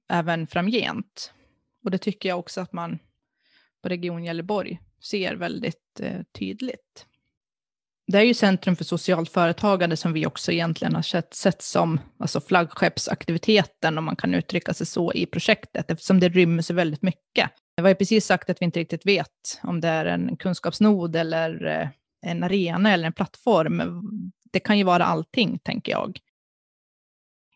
även 0.10 0.48
framgent. 0.48 1.34
Och 1.84 1.92
det 1.92 1.98
tycker 1.98 2.30
jag 2.30 2.40
också 2.40 2.62
att 2.62 2.74
man 2.74 3.00
på 3.82 3.90
Region 3.90 4.24
Gävleborg 4.24 4.80
ser 5.02 5.36
väldigt 5.36 6.00
eh, 6.00 6.22
tydligt 6.40 7.06
det 8.12 8.18
är 8.18 8.24
ju 8.24 8.34
Centrum 8.34 8.76
för 8.76 8.84
socialt 8.84 9.30
företagande 9.30 9.98
som 9.98 10.14
vi 10.14 10.26
också 10.26 10.52
egentligen 10.52 10.96
har 10.96 11.02
sett, 11.02 11.34
sett 11.34 11.62
som 11.62 12.00
alltså 12.20 12.42
flaggskeppsaktiviteten, 12.42 13.98
om 13.98 14.06
man 14.06 14.16
kan 14.16 14.36
uttrycka 14.36 14.74
sig 14.74 14.86
så, 14.86 15.14
i 15.14 15.26
projektet, 15.26 15.92
eftersom 15.92 16.20
det 16.20 16.30
rymmer 16.30 16.62
så 16.62 16.74
väldigt 16.74 17.02
mycket. 17.02 17.50
Vi 17.80 17.84
har 17.84 17.90
ju 17.90 17.96
precis 17.96 18.26
sagt 18.26 18.50
att 18.50 18.62
vi 18.62 18.66
inte 18.66 18.80
riktigt 18.80 19.06
vet 19.06 19.60
om 19.64 19.82
det 19.82 19.88
är 19.88 20.06
en 20.06 20.38
kunskapsnod 20.38 21.16
eller 21.16 21.66
eh, 21.66 21.90
en 22.22 22.44
arena 22.44 22.94
eller 22.94 23.08
en 23.08 23.14
plattform. 23.14 23.82
Det 24.52 24.60
kan 24.60 24.78
ju 24.78 24.84
vara 24.84 25.06
allting, 25.06 25.60
tänker 25.60 25.92
jag. 25.92 26.20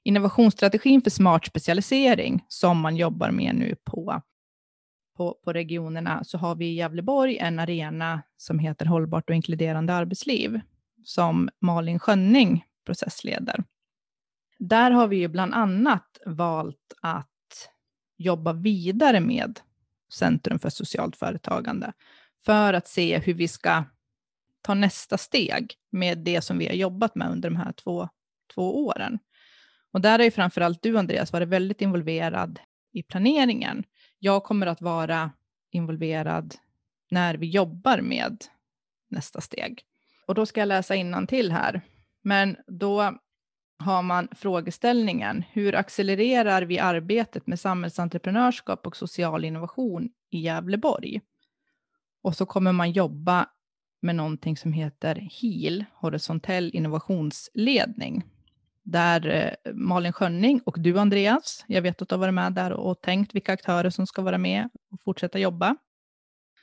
Innovationsstrategin 0.04 1.02
för 1.02 1.10
smart 1.10 1.46
specialisering, 1.46 2.46
som 2.48 2.80
man 2.80 2.96
jobbar 2.96 3.32
med 3.32 3.56
nu 3.56 3.76
på 3.84 4.22
på, 5.18 5.38
på 5.44 5.54
regionerna 5.54 6.24
så 6.24 6.38
har 6.38 6.56
vi 6.56 6.66
i 6.66 6.74
Gävleborg 6.74 7.38
en 7.38 7.60
arena 7.60 8.22
som 8.38 8.60
heter 8.60 8.86
Hållbart 8.86 9.30
och 9.30 9.36
inkluderande 9.36 9.94
arbetsliv 9.94 10.62
som 11.04 11.50
Malin 11.60 12.00
Schönning 12.00 12.66
processleder. 12.86 13.64
Där 14.60 14.92
har 14.92 15.08
vi 15.08 15.18
ju 15.18 15.28
bland 15.28 15.54
annat 15.54 16.18
valt 16.26 16.94
att 17.02 17.30
jobba 18.18 18.54
vidare 18.54 19.20
med 19.20 19.60
Centrum 20.14 20.60
för 20.60 20.70
socialt 20.70 21.16
företagande 21.16 21.94
för 22.46 22.74
att 22.74 22.88
se 22.88 23.20
hur 23.20 23.34
vi 23.34 23.48
ska 23.48 23.84
ta 24.62 24.74
nästa 24.74 25.18
steg 25.18 25.74
med 25.92 26.18
det 26.18 26.42
som 26.42 26.58
vi 26.58 26.68
har 26.68 26.74
jobbat 26.74 27.16
med 27.16 27.32
under 27.32 27.50
de 27.50 27.56
här 27.56 27.72
två, 27.72 28.10
två 28.54 28.86
åren. 28.86 29.20
Och 29.92 30.02
där 30.02 30.20
har 30.20 30.26
ju 30.26 30.32
framförallt 30.32 30.82
du, 30.82 30.98
Andreas, 30.98 31.34
varit 31.34 31.48
väldigt 31.48 31.82
involverad 31.82 32.60
i 32.94 33.04
planeringen 33.04 33.84
jag 34.20 34.44
kommer 34.44 34.68
att 34.68 34.82
vara 34.82 35.32
involverad 35.72 36.56
när 37.12 37.36
vi 37.36 37.48
jobbar 37.48 38.02
med 38.02 38.38
nästa 39.10 39.42
steg. 39.42 39.82
Och 40.28 40.36
då 40.36 40.46
ska 40.46 40.62
jag 40.62 40.68
läsa 40.68 40.96
till 41.28 41.52
här. 41.52 41.82
Men 42.22 42.58
då 42.68 43.18
har 43.84 44.04
man 44.04 44.28
frågeställningen, 44.32 45.44
hur 45.52 45.76
accelererar 45.76 46.62
vi 46.62 46.80
arbetet 46.80 47.48
med 47.48 47.60
samhällsentreprenörskap 47.60 48.88
och 48.88 48.96
social 48.96 49.46
innovation 49.46 50.10
i 50.30 50.40
Gävleborg? 50.40 51.22
Och 52.22 52.36
så 52.36 52.46
kommer 52.46 52.72
man 52.72 52.92
jobba 52.92 53.46
med 54.02 54.16
någonting 54.16 54.58
som 54.58 54.74
heter 54.74 55.16
HIL, 55.16 55.86
horisontell 55.94 56.72
innovationsledning 56.74 58.24
där 58.84 59.28
eh, 59.28 59.74
Malin 59.74 60.14
Schönning 60.14 60.62
och 60.66 60.76
du 60.80 61.00
Andreas, 61.00 61.66
jag 61.68 61.82
vet 61.82 62.02
att 62.02 62.10
du 62.10 62.16
har 62.16 62.20
varit 62.20 62.34
med 62.34 62.54
där 62.54 62.72
och 62.72 63.02
tänkt 63.02 63.36
vilka 63.36 63.54
aktörer 63.54 63.90
som 63.90 64.08
ska 64.08 64.22
vara 64.22 64.38
med 64.38 64.70
och 64.92 65.02
fortsätta 65.02 65.40
jobba. 65.40 65.76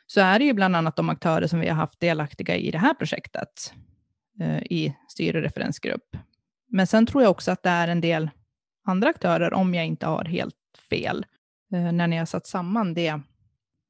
Så 0.07 0.21
är 0.21 0.39
det 0.39 0.45
ju 0.45 0.53
bland 0.53 0.77
annat 0.77 0.97
de 0.97 1.09
aktörer 1.09 1.47
som 1.47 1.61
vi 1.61 1.69
har 1.69 1.77
haft 1.77 2.01
delaktiga 2.01 2.57
i 2.57 2.71
det 2.71 2.79
här 2.79 2.95
projektet 2.95 3.73
eh, 4.41 4.63
i 4.63 4.97
styr 5.09 5.37
och 5.37 5.43
referensgrupp. 5.43 6.17
Men 6.71 6.87
sen 6.87 7.07
tror 7.07 7.23
jag 7.23 7.31
också 7.31 7.51
att 7.51 7.63
det 7.63 7.71
är 7.71 7.89
en 7.89 8.01
del 8.01 8.31
andra 8.87 9.09
aktörer, 9.09 9.55
om 9.55 9.75
jag 9.75 9.87
inte 9.87 10.07
har 10.07 10.25
helt 10.25 10.55
fel, 10.91 11.27
eh, 11.73 11.93
när 11.93 12.07
ni 12.07 12.17
har 12.17 12.27
satt 12.27 12.47
samman 12.47 12.95
det, 12.95 13.21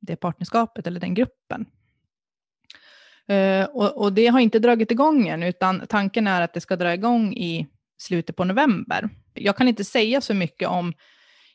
det 0.00 0.16
partnerskapet 0.16 0.86
eller 0.86 1.00
den 1.00 1.14
gruppen. 1.14 1.66
Eh, 3.28 3.64
och, 3.64 4.02
och, 4.02 4.12
det 4.12 4.26
har 4.26 4.40
inte 4.40 4.58
dragit 4.58 4.90
igång 4.90 5.28
än, 5.28 5.42
utan 5.42 5.86
tanken 5.88 6.26
är 6.26 6.42
att 6.42 6.54
det 6.54 6.60
ska 6.60 6.76
dra 6.76 6.94
igång 6.94 7.32
i 7.32 7.66
slutet 7.98 8.36
på 8.36 8.44
november. 8.44 9.08
Jag 9.34 9.56
kan 9.56 9.68
inte 9.68 9.84
säga 9.84 10.20
så 10.20 10.34
mycket 10.34 10.68
om 10.68 10.92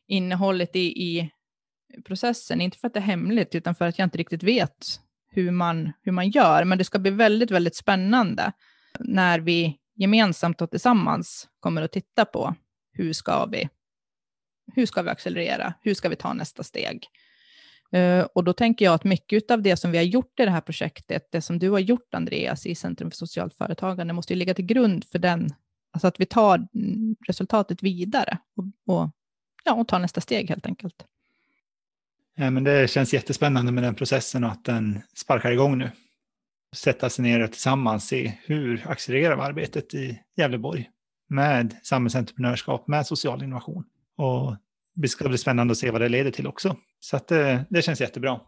innehållet 0.08 0.76
i, 0.76 1.04
i 1.04 1.30
processen, 2.06 2.62
inte 2.62 2.78
för 2.78 2.88
att 2.88 2.94
det 2.94 3.00
är 3.00 3.04
hemligt, 3.04 3.56
utan 3.56 3.76
för 3.76 3.88
att 3.88 4.00
jag 4.00 4.06
inte 4.06 4.18
riktigt 4.18 4.44
vet 4.44 5.02
hur 5.32 5.52
man, 5.52 5.92
hur 6.02 6.12
man 6.12 6.30
gör. 6.30 6.64
Men 6.64 6.78
det 6.78 6.84
ska 6.84 7.00
bli 7.00 7.12
väldigt, 7.12 7.52
väldigt 7.52 7.76
spännande 7.76 8.52
när 9.00 9.40
vi 9.40 9.78
gemensamt 9.96 10.62
och 10.62 10.72
tillsammans 10.72 11.48
kommer 11.60 11.82
att 11.82 11.92
titta 11.92 12.26
på 12.26 12.56
hur 12.94 13.14
ska 13.14 13.46
vi, 13.46 13.70
hur 14.76 14.86
ska 14.86 15.02
vi 15.02 15.10
accelerera, 15.10 15.74
hur 15.82 15.94
ska 15.94 16.10
vi 16.10 16.16
ta 16.16 16.34
nästa 16.34 16.64
steg. 16.64 17.08
Eh, 17.92 18.26
och 18.34 18.44
då 18.44 18.54
tänker 18.54 18.86
jag 18.86 18.94
att 18.94 19.04
mycket 19.04 19.52
av 19.52 19.62
det 19.62 19.78
som 19.78 19.92
vi 19.92 19.98
har 19.98 20.06
gjort 20.06 20.40
i 20.40 20.46
det 20.46 20.52
här 20.52 20.62
projektet, 20.62 21.28
det 21.32 21.42
som 21.42 21.60
du 21.60 21.70
har 21.70 21.80
gjort 21.80 22.14
Andreas 22.14 22.66
i 22.66 22.76
Centrum 22.76 23.12
för 23.12 23.18
socialt 23.18 23.54
företagande, 23.54 24.14
måste 24.14 24.34
ju 24.34 24.40
ligga 24.40 24.54
till 24.54 24.66
grund 24.66 25.06
för 25.06 25.20
den, 25.20 25.50
alltså 25.92 26.08
att 26.08 26.20
vi 26.20 26.26
tar 26.26 26.68
mm, 26.76 27.16
resultatet 27.28 27.84
vidare 27.84 28.38
och, 28.56 28.96
och, 28.96 29.10
ja, 29.64 29.74
och 29.74 29.88
tar 29.88 30.00
nästa 30.00 30.22
steg 30.22 30.50
helt 30.50 30.66
enkelt. 30.66 31.06
Ja, 32.36 32.50
men 32.50 32.64
det 32.64 32.90
känns 32.90 33.14
jättespännande 33.14 33.72
med 33.72 33.84
den 33.84 33.96
processen 33.96 34.44
och 34.44 34.52
att 34.52 34.66
den 34.66 35.02
sparkar 35.16 35.52
igång 35.52 35.78
nu. 35.78 35.92
Sätta 36.76 37.10
sig 37.10 37.24
ner 37.24 37.44
och 37.44 37.52
tillsammans 37.52 38.08
se 38.08 38.34
hur 38.46 38.88
accelererar 38.88 39.36
vi 39.36 39.42
arbetet 39.42 39.94
i 39.94 40.20
Gävleborg 40.38 40.90
med 41.28 41.76
samhällsentreprenörskap, 41.84 42.88
med 42.88 43.08
social 43.08 43.44
innovation. 43.44 43.84
Och 44.18 44.56
det 44.96 45.08
ska 45.08 45.30
bli 45.30 45.38
spännande 45.38 45.72
att 45.72 45.78
se 45.78 45.92
vad 45.92 46.02
det 46.02 46.10
leder 46.10 46.32
till 46.32 46.48
också. 46.48 46.78
Så 47.00 47.18
att 47.18 47.28
det, 47.28 47.52
eh, 47.52 47.62
det 47.70 47.82
känns 47.82 48.02
jättebra. 48.02 48.40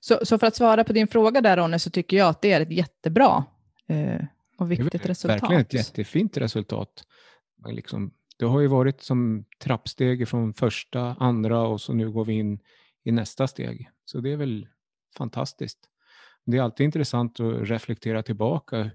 Så, 0.00 0.26
så, 0.26 0.38
för 0.38 0.46
att 0.46 0.56
svara 0.56 0.84
på 0.84 0.92
din 0.92 1.08
fråga 1.08 1.40
där 1.40 1.56
Ronny, 1.56 1.78
så 1.78 1.90
tycker 1.90 2.16
jag 2.16 2.28
att 2.28 2.42
det 2.42 2.52
är 2.52 2.60
ett 2.60 2.70
jättebra 2.70 3.44
eh, 3.86 4.24
och 4.58 4.72
viktigt 4.72 5.06
resultat. 5.06 5.42
Verkligen 5.42 5.62
ett 5.62 5.74
jättefint 5.74 6.36
resultat. 6.36 7.04
Liksom, 7.66 8.14
det 8.38 8.44
har 8.44 8.60
ju 8.60 8.66
varit 8.66 9.02
som 9.02 9.44
trappsteg 9.58 10.28
från 10.28 10.54
första, 10.54 11.00
andra 11.00 11.60
och 11.60 11.80
så 11.80 11.92
nu 11.92 12.10
går 12.10 12.24
vi 12.24 12.32
in 12.32 12.58
i 13.04 13.12
nästa 13.12 13.46
steg. 13.46 13.90
Så 14.04 14.20
det 14.20 14.32
är 14.32 14.36
väl 14.36 14.66
fantastiskt. 15.16 15.78
Det 16.50 16.56
är 16.56 16.62
alltid 16.62 16.84
intressant 16.84 17.40
att 17.40 17.68
reflektera 17.68 18.22
tillbaka. 18.22 18.90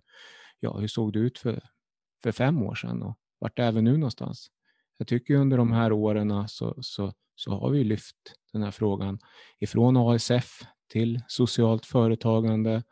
Ja, 0.59 0.77
hur 0.77 0.87
såg 0.87 1.13
det 1.13 1.19
ut 1.19 1.39
för, 1.39 1.63
för 2.23 2.31
fem 2.31 2.63
år 2.63 2.75
sedan 2.75 3.03
och 3.03 3.17
vart 3.39 3.59
är 3.59 3.71
vi 3.71 3.81
nu 3.81 3.97
någonstans? 3.97 4.47
Jag 4.97 5.07
tycker 5.07 5.35
under 5.35 5.57
de 5.57 5.71
här 5.71 5.91
åren 5.91 6.47
så, 6.47 6.75
så, 6.81 7.13
så 7.35 7.51
har 7.51 7.69
vi 7.69 7.83
lyft 7.83 8.15
den 8.53 8.63
här 8.63 8.71
frågan 8.71 9.19
ifrån 9.59 9.97
ASF 9.97 10.61
till 10.87 11.21
socialt 11.27 11.85
företagande, 11.85 12.83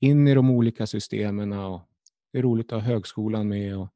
in 0.00 0.28
i 0.28 0.34
de 0.34 0.50
olika 0.50 0.86
systemen. 0.86 1.52
Och 1.52 1.80
det 2.32 2.38
är 2.38 2.42
roligt 2.42 2.72
att 2.72 2.82
ha 2.82 2.88
högskolan 2.88 3.48
med. 3.48 3.78
Och 3.78 3.88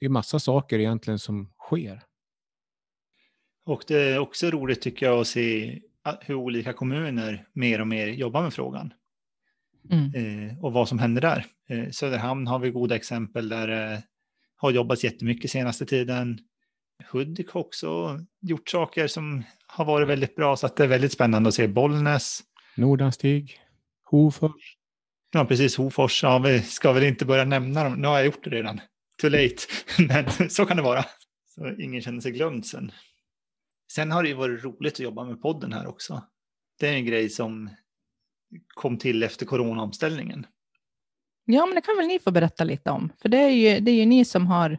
det 0.00 0.06
är 0.06 0.10
massa 0.10 0.38
saker 0.38 0.78
egentligen 0.78 1.18
som 1.18 1.52
sker. 1.58 2.02
Och 3.64 3.84
det 3.86 4.00
är 4.00 4.18
också 4.18 4.50
roligt 4.50 4.82
tycker 4.82 5.06
jag 5.06 5.20
att 5.20 5.26
se 5.26 5.80
hur 6.20 6.34
olika 6.34 6.72
kommuner 6.72 7.48
mer 7.52 7.80
och 7.80 7.88
mer 7.88 8.06
jobbar 8.06 8.42
med 8.42 8.54
frågan. 8.54 8.92
Mm. 9.90 10.14
Eh, 10.48 10.64
och 10.64 10.72
vad 10.72 10.88
som 10.88 10.98
händer 10.98 11.20
där. 11.20 11.46
Eh, 11.68 11.90
Söderhamn 11.90 12.46
har 12.46 12.58
vi 12.58 12.70
goda 12.70 12.96
exempel 12.96 13.48
där 13.48 13.68
det 13.68 13.92
eh, 13.92 13.98
har 14.56 14.70
jobbats 14.70 15.04
jättemycket 15.04 15.50
senaste 15.50 15.86
tiden. 15.86 16.38
Hudik 17.10 17.50
har 17.50 17.60
också 17.60 18.20
gjort 18.40 18.68
saker 18.68 19.06
som 19.06 19.42
har 19.66 19.84
varit 19.84 20.08
väldigt 20.08 20.36
bra, 20.36 20.56
så 20.56 20.66
att 20.66 20.76
det 20.76 20.84
är 20.84 20.88
väldigt 20.88 21.12
spännande 21.12 21.48
att 21.48 21.54
se 21.54 21.68
Bollnäs. 21.68 22.40
Nordanstig, 22.76 23.60
Hofors. 24.04 24.76
Ja, 25.32 25.44
precis. 25.44 25.76
Hofors. 25.76 26.22
Ja, 26.22 26.38
vi 26.38 26.62
ska 26.62 26.92
väl 26.92 27.02
inte 27.04 27.24
börja 27.24 27.44
nämna 27.44 27.84
dem. 27.84 27.94
Nu 27.94 28.08
har 28.08 28.16
jag 28.16 28.26
gjort 28.26 28.44
det 28.44 28.50
redan. 28.50 28.80
Too 29.20 29.30
late. 29.30 29.56
Men 30.08 30.50
så 30.50 30.66
kan 30.66 30.76
det 30.76 30.82
vara. 30.82 31.04
Så 31.46 31.74
ingen 31.78 32.02
känner 32.02 32.20
sig 32.20 32.32
glömd 32.32 32.66
sen. 32.66 32.92
Sen 33.92 34.10
har 34.10 34.22
det 34.22 34.28
ju 34.28 34.34
varit 34.34 34.64
roligt 34.64 34.92
att 34.92 35.00
jobba 35.00 35.24
med 35.24 35.42
podden 35.42 35.72
här 35.72 35.86
också. 35.86 36.22
Det 36.80 36.88
är 36.88 36.92
en 36.92 37.06
grej 37.06 37.28
som 37.28 37.70
kom 38.74 38.98
till 38.98 39.22
efter 39.22 39.46
coronaomställningen. 39.46 40.46
Ja, 41.44 41.66
men 41.66 41.74
det 41.74 41.80
kan 41.80 41.96
väl 41.96 42.06
ni 42.06 42.18
få 42.18 42.30
berätta 42.30 42.64
lite 42.64 42.90
om. 42.90 43.12
För 43.22 43.28
det 43.28 43.38
är 43.38 43.50
ju, 43.50 43.80
det 43.80 43.90
är 43.90 43.94
ju 43.94 44.06
ni 44.06 44.24
som 44.24 44.46
har 44.46 44.78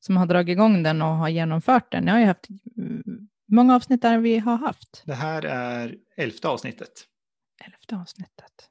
som 0.00 0.16
har 0.16 0.26
dragit 0.26 0.52
igång 0.52 0.82
den 0.82 1.02
och 1.02 1.08
har 1.08 1.28
genomfört 1.28 1.92
den. 1.92 2.06
Jag 2.06 2.14
har 2.14 2.20
ju 2.20 2.26
haft, 2.26 2.48
hur 2.76 3.02
många 3.46 3.74
avsnitt 3.74 4.04
är 4.04 4.18
vi 4.18 4.38
har 4.38 4.56
haft? 4.56 5.02
Det 5.06 5.14
här 5.14 5.42
är 5.42 5.94
elfte 6.16 6.48
avsnittet. 6.48 6.92
Elfte 7.66 7.96
avsnittet. 7.96 8.70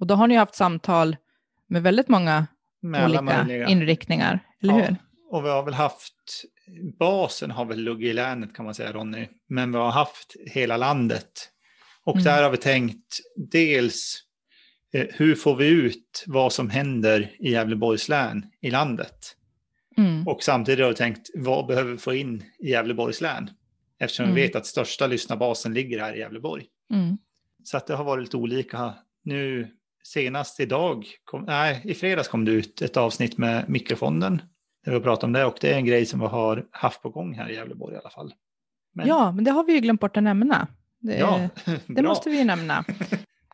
Och 0.00 0.06
då 0.06 0.14
har 0.14 0.26
ni 0.26 0.36
haft 0.36 0.54
samtal 0.54 1.16
med 1.66 1.82
väldigt 1.82 2.08
många 2.08 2.46
med 2.80 3.04
olika 3.04 3.68
inriktningar, 3.68 4.40
eller 4.62 4.78
ja, 4.78 4.84
hur? 4.84 4.96
Och 5.30 5.44
vi 5.44 5.48
har 5.48 5.62
väl 5.62 5.74
haft, 5.74 6.44
basen 6.98 7.50
har 7.50 7.64
väl 7.64 7.84
legat 7.84 8.00
i 8.00 8.12
länet 8.12 8.54
kan 8.54 8.64
man 8.64 8.74
säga 8.74 8.92
Ronny, 8.92 9.28
men 9.46 9.72
vi 9.72 9.78
har 9.78 9.90
haft 9.90 10.36
hela 10.46 10.76
landet. 10.76 11.50
Och 12.08 12.14
mm. 12.14 12.24
där 12.24 12.42
har 12.42 12.50
vi 12.50 12.56
tänkt 12.56 13.20
dels 13.36 14.22
eh, 14.92 15.06
hur 15.10 15.34
får 15.34 15.56
vi 15.56 15.68
ut 15.68 16.24
vad 16.26 16.52
som 16.52 16.70
händer 16.70 17.36
i 17.38 17.50
Gävleborgs 17.50 18.08
län 18.08 18.46
i 18.60 18.70
landet? 18.70 19.36
Mm. 19.96 20.28
Och 20.28 20.42
samtidigt 20.42 20.80
har 20.80 20.86
jag 20.86 20.96
tänkt, 20.96 21.30
vad 21.34 21.66
behöver 21.66 21.92
vi 21.92 21.98
få 21.98 22.14
in 22.14 22.44
i 22.58 22.70
Gävleborgs 22.70 23.20
län? 23.20 23.50
Eftersom 23.98 24.24
mm. 24.24 24.34
vi 24.34 24.42
vet 24.42 24.56
att 24.56 24.66
största 24.66 25.06
lyssnarbasen 25.06 25.74
ligger 25.74 26.00
här 26.00 26.16
i 26.16 26.18
Gävleborg. 26.18 26.66
Mm. 26.92 27.18
Så 27.64 27.76
att 27.76 27.86
det 27.86 27.94
har 27.94 28.04
varit 28.04 28.24
lite 28.24 28.36
olika. 28.36 28.94
Nu 29.24 29.68
senast 30.04 30.60
idag, 30.60 31.06
kom, 31.24 31.44
nej 31.44 31.80
i 31.84 31.94
fredags 31.94 32.28
kom 32.28 32.44
det 32.44 32.52
ut 32.52 32.82
ett 32.82 32.96
avsnitt 32.96 33.38
med 33.38 33.68
mikrofonden. 33.68 34.42
Där 34.84 34.92
vi 34.92 35.00
pratar 35.00 35.26
om 35.26 35.32
det 35.32 35.44
och 35.44 35.58
det 35.60 35.72
är 35.72 35.76
en 35.76 35.86
grej 35.86 36.06
som 36.06 36.20
vi 36.20 36.26
har 36.26 36.66
haft 36.70 37.02
på 37.02 37.10
gång 37.10 37.34
här 37.34 37.50
i 37.50 37.54
Gävleborg 37.54 37.94
i 37.94 37.98
alla 37.98 38.10
fall. 38.10 38.34
Men... 38.94 39.08
Ja, 39.08 39.32
men 39.32 39.44
det 39.44 39.50
har 39.50 39.64
vi 39.64 39.72
ju 39.72 39.80
glömt 39.80 40.00
bort 40.00 40.16
att 40.16 40.22
nämna. 40.22 40.68
Det, 41.00 41.18
ja, 41.18 41.48
det 41.86 42.02
måste 42.02 42.30
vi 42.30 42.38
ju 42.38 42.44
nämna. 42.44 42.84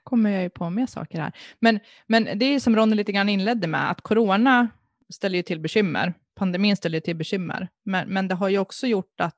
kommer 0.03 0.31
jag 0.31 0.43
ju 0.43 0.51
på 0.51 0.71
mer 0.71 0.87
saker 0.87 1.21
här. 1.21 1.33
Men, 1.61 1.81
men 2.07 2.39
det 2.39 2.45
är 2.45 2.61
som 2.61 2.77
Ronny 2.77 2.97
lite 2.97 3.13
grann 3.13 3.29
inledde 3.29 3.67
med, 3.67 3.91
att 3.91 4.01
corona 4.01 4.69
ställer 5.13 5.37
ju 5.37 5.43
till 5.43 5.61
bekymmer 5.61 6.15
pandemin 6.35 6.77
ställer 6.77 7.01
till 7.01 7.17
bekymmer. 7.17 7.69
Men, 7.85 8.09
men 8.09 8.29
det 8.29 8.35
har 8.35 8.49
ju 8.49 8.59
också 8.59 8.87
gjort 8.87 9.21
att 9.21 9.37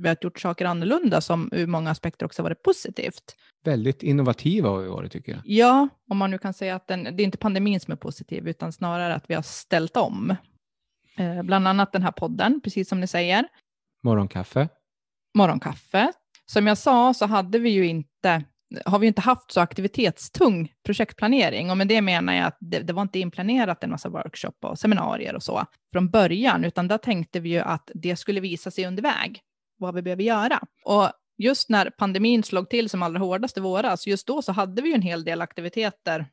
vi 0.00 0.08
har 0.08 0.16
gjort 0.20 0.40
saker 0.40 0.64
annorlunda 0.64 1.20
som 1.20 1.48
ur 1.52 1.66
många 1.66 1.90
aspekter 1.90 2.26
också 2.26 2.42
varit 2.42 2.62
positivt. 2.62 3.36
Väldigt 3.64 4.02
innovativa 4.02 4.68
har 4.68 4.78
vi 4.78 4.88
varit 4.88 5.12
tycker 5.12 5.32
jag. 5.32 5.40
Ja, 5.44 5.88
om 6.10 6.16
man 6.16 6.30
nu 6.30 6.38
kan 6.38 6.54
säga 6.54 6.74
att 6.74 6.86
den, 6.86 7.04
det 7.04 7.22
är 7.22 7.24
inte 7.24 7.38
pandemin 7.38 7.80
som 7.80 7.92
är 7.92 7.96
positiv, 7.96 8.48
utan 8.48 8.72
snarare 8.72 9.14
att 9.14 9.30
vi 9.30 9.34
har 9.34 9.42
ställt 9.42 9.96
om. 9.96 10.36
Eh, 11.16 11.42
bland 11.42 11.68
annat 11.68 11.92
den 11.92 12.02
här 12.02 12.12
podden, 12.12 12.60
precis 12.64 12.88
som 12.88 13.00
ni 13.00 13.06
säger. 13.06 13.48
Morgonkaffe. 14.02 14.68
Morgonkaffe. 15.34 16.12
Som 16.50 16.66
jag 16.66 16.78
sa 16.78 17.14
så 17.14 17.26
hade 17.26 17.58
vi 17.58 17.70
ju 17.70 17.86
inte 17.86 18.44
har 18.84 18.98
vi 18.98 19.06
inte 19.06 19.20
haft 19.20 19.52
så 19.52 19.60
aktivitetstung 19.60 20.72
projektplanering. 20.84 21.70
Och 21.70 21.76
med 21.76 21.88
det 21.88 22.02
menar 22.02 22.32
jag 22.32 22.46
att 22.46 22.56
det, 22.60 22.78
det, 22.78 22.92
var 22.92 23.02
inte 23.02 23.18
inplanerat 23.18 23.84
en 23.84 23.90
massa 23.90 24.08
workshop 24.08 24.52
och 24.60 24.78
seminarier 24.78 25.34
och 25.34 25.42
så 25.42 25.66
från 25.92 26.10
början, 26.10 26.64
utan 26.64 26.88
där 26.88 26.98
tänkte 26.98 27.40
vi 27.40 27.48
ju 27.48 27.58
att 27.58 27.90
det 27.94 28.16
skulle 28.16 28.40
visa 28.40 28.70
sig 28.70 28.86
under 28.86 29.02
väg, 29.02 29.40
vad 29.78 29.94
vi 29.94 30.02
behöver 30.02 30.22
göra. 30.22 30.60
Och 30.84 31.10
just 31.38 31.68
när 31.68 31.90
pandemin 31.90 32.42
slog 32.42 32.70
till 32.70 32.90
som 32.90 33.02
allra 33.02 33.18
hårdast 33.18 33.56
i 33.58 33.60
våras, 33.60 34.06
just 34.06 34.26
då 34.26 34.42
så 34.42 34.52
hade 34.52 34.82
vi 34.82 34.88
ju 34.88 34.94
en 34.94 35.02
hel 35.02 35.24
del 35.24 35.42
aktiviteter 35.42 36.26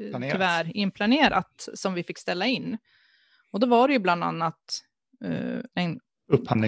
eh, 0.00 0.10
Planerat. 0.10 0.32
tyvärr 0.32 0.76
inplanerat 0.76 1.68
som 1.74 1.94
vi 1.94 2.02
fick 2.02 2.18
ställa 2.18 2.46
in. 2.46 2.78
Och 3.50 3.60
då 3.60 3.66
var 3.66 3.88
det 3.88 3.94
ju 3.94 4.00
bland 4.00 4.24
annat 4.24 4.82
uh, 5.24 5.60
en 5.74 6.00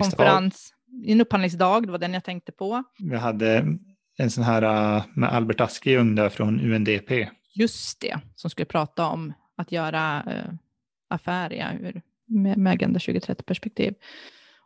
konferens, 0.01 0.73
en 1.07 1.21
upphandlingsdag, 1.21 1.87
det 1.87 1.93
var 1.93 1.99
den 1.99 2.15
jag 2.15 2.25
tänkte 2.25 2.53
på. 2.53 2.85
Vi 2.99 3.17
hade 3.17 3.67
en 4.19 4.31
sån 4.31 4.45
här 4.45 4.63
uh, 4.97 5.05
med 5.15 5.33
Albert 5.33 5.61
Askejung 5.61 6.15
där 6.15 6.29
från 6.29 6.61
UNDP. 6.61 7.11
Just 7.55 8.01
det, 8.01 8.19
som 8.35 8.51
skulle 8.51 8.67
prata 8.67 9.07
om 9.07 9.33
att 9.57 9.73
göra 9.73 10.23
uh, 10.29 10.55
affärer 11.09 11.57
ja, 11.57 11.89
ur, 11.89 12.03
med, 12.27 12.59
med 12.59 12.73
Agenda 12.73 12.99
2030-perspektiv. 12.99 13.95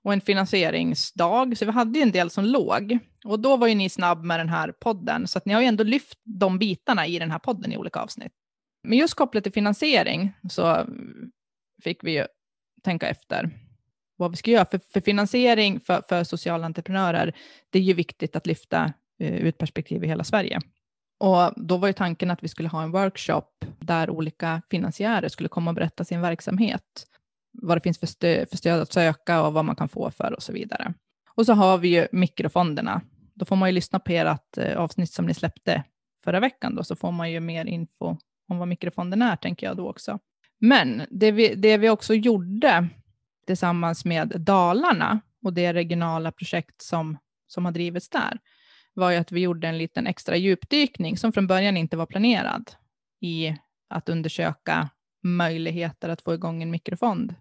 Och 0.02 0.12
en 0.12 0.20
finansieringsdag, 0.20 1.58
så 1.58 1.64
vi 1.64 1.70
hade 1.70 1.98
ju 1.98 2.02
en 2.02 2.12
del 2.12 2.30
som 2.30 2.44
låg. 2.44 2.98
Och 3.24 3.40
då 3.40 3.56
var 3.56 3.66
ju 3.66 3.74
ni 3.74 3.88
snabb 3.88 4.24
med 4.24 4.40
den 4.40 4.48
här 4.48 4.72
podden, 4.72 5.26
så 5.26 5.38
att 5.38 5.46
ni 5.46 5.54
har 5.54 5.60
ju 5.60 5.66
ändå 5.66 5.84
lyft 5.84 6.18
de 6.24 6.58
bitarna 6.58 7.06
i 7.06 7.18
den 7.18 7.30
här 7.30 7.38
podden 7.38 7.72
i 7.72 7.76
olika 7.76 8.00
avsnitt. 8.00 8.32
Men 8.82 8.98
just 8.98 9.14
kopplat 9.14 9.44
till 9.44 9.52
finansiering 9.52 10.32
så 10.48 10.86
fick 11.82 12.04
vi 12.04 12.12
ju 12.12 12.26
tänka 12.82 13.08
efter 13.08 13.50
vad 14.16 14.30
vi 14.30 14.36
ska 14.36 14.50
göra. 14.50 14.64
För, 14.64 14.80
för 14.92 15.00
finansiering 15.00 15.80
för, 15.80 16.02
för 16.08 16.24
sociala 16.24 16.66
entreprenörer, 16.66 17.36
det 17.70 17.78
är 17.78 17.82
ju 17.82 17.94
viktigt 17.94 18.36
att 18.36 18.46
lyfta 18.46 18.92
Eh, 19.18 19.34
ut 19.34 19.58
perspektiv 19.58 20.04
i 20.04 20.06
hela 20.06 20.24
Sverige. 20.24 20.60
Och 21.18 21.52
då 21.56 21.76
var 21.76 21.88
ju 21.88 21.92
tanken 21.92 22.30
att 22.30 22.44
vi 22.44 22.48
skulle 22.48 22.68
ha 22.68 22.82
en 22.82 22.90
workshop 22.90 23.48
där 23.78 24.10
olika 24.10 24.62
finansiärer 24.70 25.28
skulle 25.28 25.48
komma 25.48 25.70
och 25.70 25.74
berätta 25.74 26.04
sin 26.04 26.20
verksamhet. 26.20 27.06
Vad 27.52 27.76
det 27.76 27.80
finns 27.80 27.98
för 27.98 28.06
stöd, 28.06 28.48
för 28.50 28.56
stöd 28.56 28.80
att 28.80 28.92
söka 28.92 29.42
och 29.42 29.52
vad 29.52 29.64
man 29.64 29.76
kan 29.76 29.88
få 29.88 30.10
för 30.10 30.32
och 30.32 30.42
så 30.42 30.52
vidare. 30.52 30.94
Och 31.34 31.46
så 31.46 31.52
har 31.52 31.78
vi 31.78 31.88
ju 31.88 32.08
mikrofonderna. 32.12 33.00
Då 33.34 33.44
får 33.44 33.56
man 33.56 33.68
ju 33.68 33.72
lyssna 33.72 33.98
på 33.98 34.12
ert 34.12 34.58
eh, 34.58 34.76
avsnitt 34.76 35.12
som 35.12 35.26
ni 35.26 35.34
släppte 35.34 35.82
förra 36.24 36.40
veckan 36.40 36.74
då, 36.74 36.84
så 36.84 36.96
får 36.96 37.12
man 37.12 37.30
ju 37.30 37.40
mer 37.40 37.64
info 37.64 38.16
om 38.48 38.58
vad 38.58 38.68
mikrofonden 38.68 39.22
är, 39.22 39.36
tänker 39.36 39.66
jag 39.66 39.76
då 39.76 39.88
också. 39.88 40.18
Men 40.60 41.02
det 41.10 41.32
vi, 41.32 41.54
det 41.54 41.76
vi 41.76 41.90
också 41.90 42.14
gjorde 42.14 42.88
tillsammans 43.46 44.04
med 44.04 44.28
Dalarna 44.28 45.20
och 45.44 45.52
det 45.52 45.72
regionala 45.72 46.32
projekt 46.32 46.82
som, 46.82 47.18
som 47.46 47.64
har 47.64 47.72
drivits 47.72 48.08
där, 48.08 48.38
var 48.94 49.10
ju 49.10 49.16
att 49.16 49.32
vi 49.32 49.40
gjorde 49.40 49.68
en 49.68 49.78
liten 49.78 50.06
extra 50.06 50.36
djupdykning 50.36 51.16
som 51.16 51.32
från 51.32 51.46
början 51.46 51.76
inte 51.76 51.96
var 51.96 52.06
planerad 52.06 52.70
i 53.20 53.56
att 53.88 54.08
undersöka 54.08 54.88
möjligheter 55.22 56.08
att 56.08 56.22
få 56.22 56.34
igång 56.34 56.62
en 56.62 56.70
mikrofond 56.70 57.34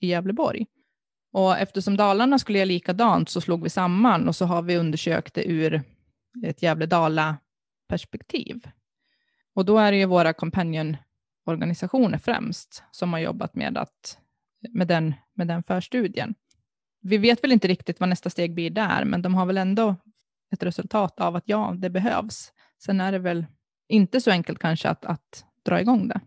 i 0.00 0.06
Gävleborg. 0.06 0.66
Och 1.32 1.58
eftersom 1.58 1.96
Dalarna 1.96 2.38
skulle 2.38 2.58
göra 2.58 2.66
likadant 2.66 3.28
så 3.28 3.40
slog 3.40 3.62
vi 3.62 3.70
samman 3.70 4.28
och 4.28 4.36
så 4.36 4.44
har 4.44 4.62
vi 4.62 4.76
undersökt 4.76 5.34
det 5.34 5.44
ur 5.44 5.82
ett 6.44 6.62
Gävle-Dala-perspektiv. 6.62 8.68
Och 9.54 9.64
då 9.64 9.78
är 9.78 9.92
det 9.92 9.98
ju 9.98 10.06
våra 10.06 10.32
companion-organisationer 10.32 12.18
främst 12.18 12.82
som 12.90 13.12
har 13.12 13.20
jobbat 13.20 13.54
med, 13.54 13.78
att, 13.78 14.18
med, 14.70 14.88
den, 14.88 15.14
med 15.34 15.48
den 15.48 15.62
förstudien. 15.62 16.34
Vi 17.00 17.18
vet 17.18 17.44
väl 17.44 17.52
inte 17.52 17.68
riktigt 17.68 18.00
vad 18.00 18.08
nästa 18.08 18.30
steg 18.30 18.54
blir 18.54 18.70
där, 18.70 19.04
men 19.04 19.22
de 19.22 19.34
har 19.34 19.46
väl 19.46 19.58
ändå 19.58 19.96
ett 20.52 20.62
resultat 20.62 21.20
av 21.20 21.36
att 21.36 21.44
ja, 21.46 21.74
det 21.78 21.90
behövs. 21.90 22.52
Sen 22.84 23.00
är 23.00 23.12
det 23.12 23.18
väl 23.18 23.46
inte 23.88 24.20
så 24.20 24.30
enkelt 24.30 24.58
kanske 24.58 24.88
att, 24.88 25.04
att 25.04 25.44
dra 25.64 25.80
igång 25.80 26.08
det. 26.08 26.20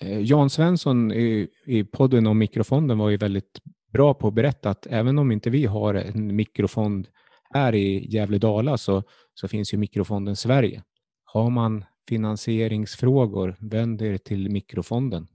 Eh, 0.00 0.20
Jan 0.20 0.50
Svensson 0.50 1.12
i, 1.12 1.48
i 1.66 1.84
podden 1.84 2.26
om 2.26 2.38
mikrofonden 2.38 2.98
var 2.98 3.10
ju 3.10 3.16
väldigt 3.16 3.60
bra 3.92 4.14
på 4.14 4.28
att 4.28 4.34
berätta 4.34 4.70
att 4.70 4.86
även 4.86 5.18
om 5.18 5.32
inte 5.32 5.50
vi 5.50 5.66
har 5.66 5.94
en 5.94 6.36
mikrofond 6.36 7.08
här 7.54 7.74
i 7.74 8.08
Gävle-Dala 8.08 8.78
så, 8.78 9.02
så 9.34 9.48
finns 9.48 9.74
ju 9.74 9.78
mikrofonden 9.78 10.36
Sverige. 10.36 10.82
Har 11.24 11.50
man 11.50 11.84
finansieringsfrågor, 12.08 13.56
vänd 13.60 14.02
er 14.02 14.18
till 14.18 14.50
mikrofonden. 14.50 15.26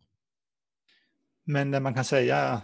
Men 1.45 1.71
det 1.71 1.79
man 1.79 1.93
kan 1.93 2.03
säga, 2.03 2.61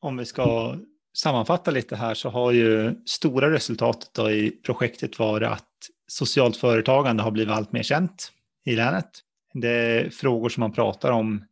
om 0.00 0.16
vi 0.16 0.24
ska 0.24 0.76
sammanfatta 1.16 1.70
lite 1.70 1.96
här, 1.96 2.14
så 2.14 2.30
har 2.30 2.52
ju 2.52 2.94
stora 3.06 3.50
resultatet 3.50 4.18
i 4.18 4.50
projektet 4.50 5.18
varit 5.18 5.48
att 5.48 5.68
socialt 6.08 6.56
företagande 6.56 7.22
har 7.22 7.30
blivit 7.30 7.54
allt 7.54 7.72
mer 7.72 7.82
känt 7.82 8.32
i 8.64 8.76
länet. 8.76 9.10
Det 9.54 9.68
är 9.68 10.10
frågor 10.10 10.48
som 10.48 10.60
man 10.60 10.72
pratar 10.72 11.10
om 11.10 11.44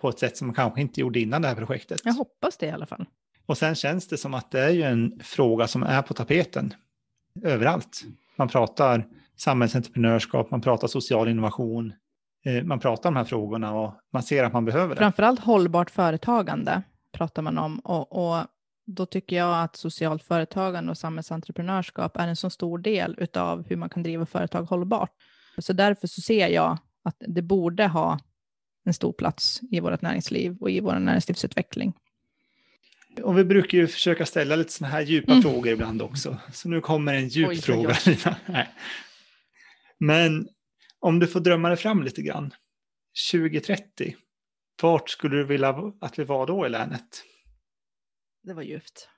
på 0.00 0.08
ett 0.08 0.18
sätt 0.18 0.36
som 0.36 0.46
man 0.46 0.54
kanske 0.54 0.80
inte 0.80 1.00
gjorde 1.00 1.20
innan 1.20 1.42
det 1.42 1.48
här 1.48 1.54
projektet. 1.54 2.00
Jag 2.04 2.12
hoppas 2.12 2.56
det 2.56 2.66
i 2.66 2.70
alla 2.70 2.86
fall. 2.86 3.06
Och 3.46 3.58
sen 3.58 3.74
känns 3.74 4.08
det 4.08 4.16
som 4.16 4.34
att 4.34 4.50
det 4.50 4.60
är 4.60 4.70
ju 4.70 4.82
en 4.82 5.20
fråga 5.22 5.66
som 5.66 5.82
är 5.82 6.02
på 6.02 6.14
tapeten 6.14 6.74
överallt. 7.42 8.02
Man 8.36 8.48
pratar 8.48 9.06
samhällsentreprenörskap, 9.36 10.50
man 10.50 10.60
pratar 10.60 10.88
social 10.88 11.28
innovation, 11.28 11.92
man 12.64 12.80
pratar 12.80 13.08
om 13.08 13.14
de 13.14 13.18
här 13.18 13.24
frågorna 13.24 13.74
och 13.74 13.94
man 14.12 14.22
ser 14.22 14.44
att 14.44 14.52
man 14.52 14.64
behöver 14.64 14.94
det. 14.94 14.98
Framförallt 14.98 15.40
hållbart 15.40 15.90
företagande 15.90 16.82
pratar 17.12 17.42
man 17.42 17.58
om 17.58 17.78
och, 17.78 18.12
och 18.12 18.46
då 18.86 19.06
tycker 19.06 19.36
jag 19.36 19.62
att 19.62 19.76
socialt 19.76 20.22
företagande 20.22 20.90
och 20.90 20.98
samhällsentreprenörskap 20.98 22.16
är 22.16 22.28
en 22.28 22.36
så 22.36 22.50
stor 22.50 22.78
del 22.78 23.26
av 23.34 23.68
hur 23.68 23.76
man 23.76 23.88
kan 23.88 24.02
driva 24.02 24.26
företag 24.26 24.62
hållbart. 24.62 25.10
Så 25.58 25.72
därför 25.72 26.06
så 26.06 26.20
ser 26.20 26.48
jag 26.48 26.78
att 27.04 27.16
det 27.18 27.42
borde 27.42 27.86
ha 27.86 28.18
en 28.84 28.94
stor 28.94 29.12
plats 29.12 29.60
i 29.70 29.80
vårt 29.80 30.02
näringsliv 30.02 30.56
och 30.60 30.70
i 30.70 30.80
vår 30.80 30.98
näringslivsutveckling. 30.98 31.92
Och 33.22 33.38
vi 33.38 33.44
brukar 33.44 33.78
ju 33.78 33.86
försöka 33.86 34.26
ställa 34.26 34.56
lite 34.56 34.72
sådana 34.72 34.92
här 34.94 35.02
djupa 35.02 35.32
mm. 35.32 35.42
frågor 35.42 35.72
ibland 35.72 36.02
också. 36.02 36.36
Så 36.52 36.68
nu 36.68 36.80
kommer 36.80 37.14
en 37.14 37.28
djup 37.28 37.48
oj, 37.48 37.56
fråga. 37.56 37.96
Oj. 38.06 38.68
Men 39.98 40.48
om 41.02 41.18
du 41.18 41.26
får 41.26 41.40
drömma 41.40 41.68
dig 41.68 41.76
fram 41.76 42.02
lite 42.02 42.22
grann. 42.22 42.54
2030, 43.32 44.16
vart 44.82 45.10
skulle 45.10 45.36
du 45.36 45.44
vilja 45.44 45.92
att 46.00 46.18
vi 46.18 46.24
var 46.24 46.46
då 46.46 46.66
i 46.66 46.68
länet? 46.68 47.24
Det 48.42 48.54
var 48.54 48.62
djupt. 48.62 49.08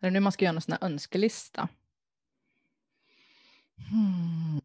Är 0.00 0.06
det 0.06 0.10
nu 0.10 0.20
man 0.20 0.32
ska 0.32 0.44
göra 0.44 0.54
en 0.54 0.60
sån 0.60 0.72
här 0.72 0.84
önskelista? 0.84 1.68
Hmm. 3.90 4.60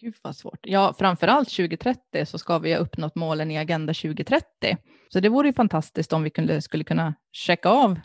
Gud 0.00 0.14
vad 0.22 0.36
svårt. 0.36 0.60
Ja, 0.62 0.94
framförallt 0.98 1.48
2030 1.48 2.26
så 2.26 2.38
ska 2.38 2.58
vi 2.58 2.72
ha 2.72 2.80
uppnått 2.80 3.14
målen 3.14 3.50
i 3.50 3.58
Agenda 3.58 3.94
2030. 3.94 4.76
Så 5.08 5.20
det 5.20 5.28
vore 5.28 5.48
ju 5.48 5.52
fantastiskt 5.52 6.12
om 6.12 6.22
vi 6.22 6.30
kunde, 6.30 6.62
skulle 6.62 6.84
kunna 6.84 7.14
checka 7.32 7.68
av 7.68 8.00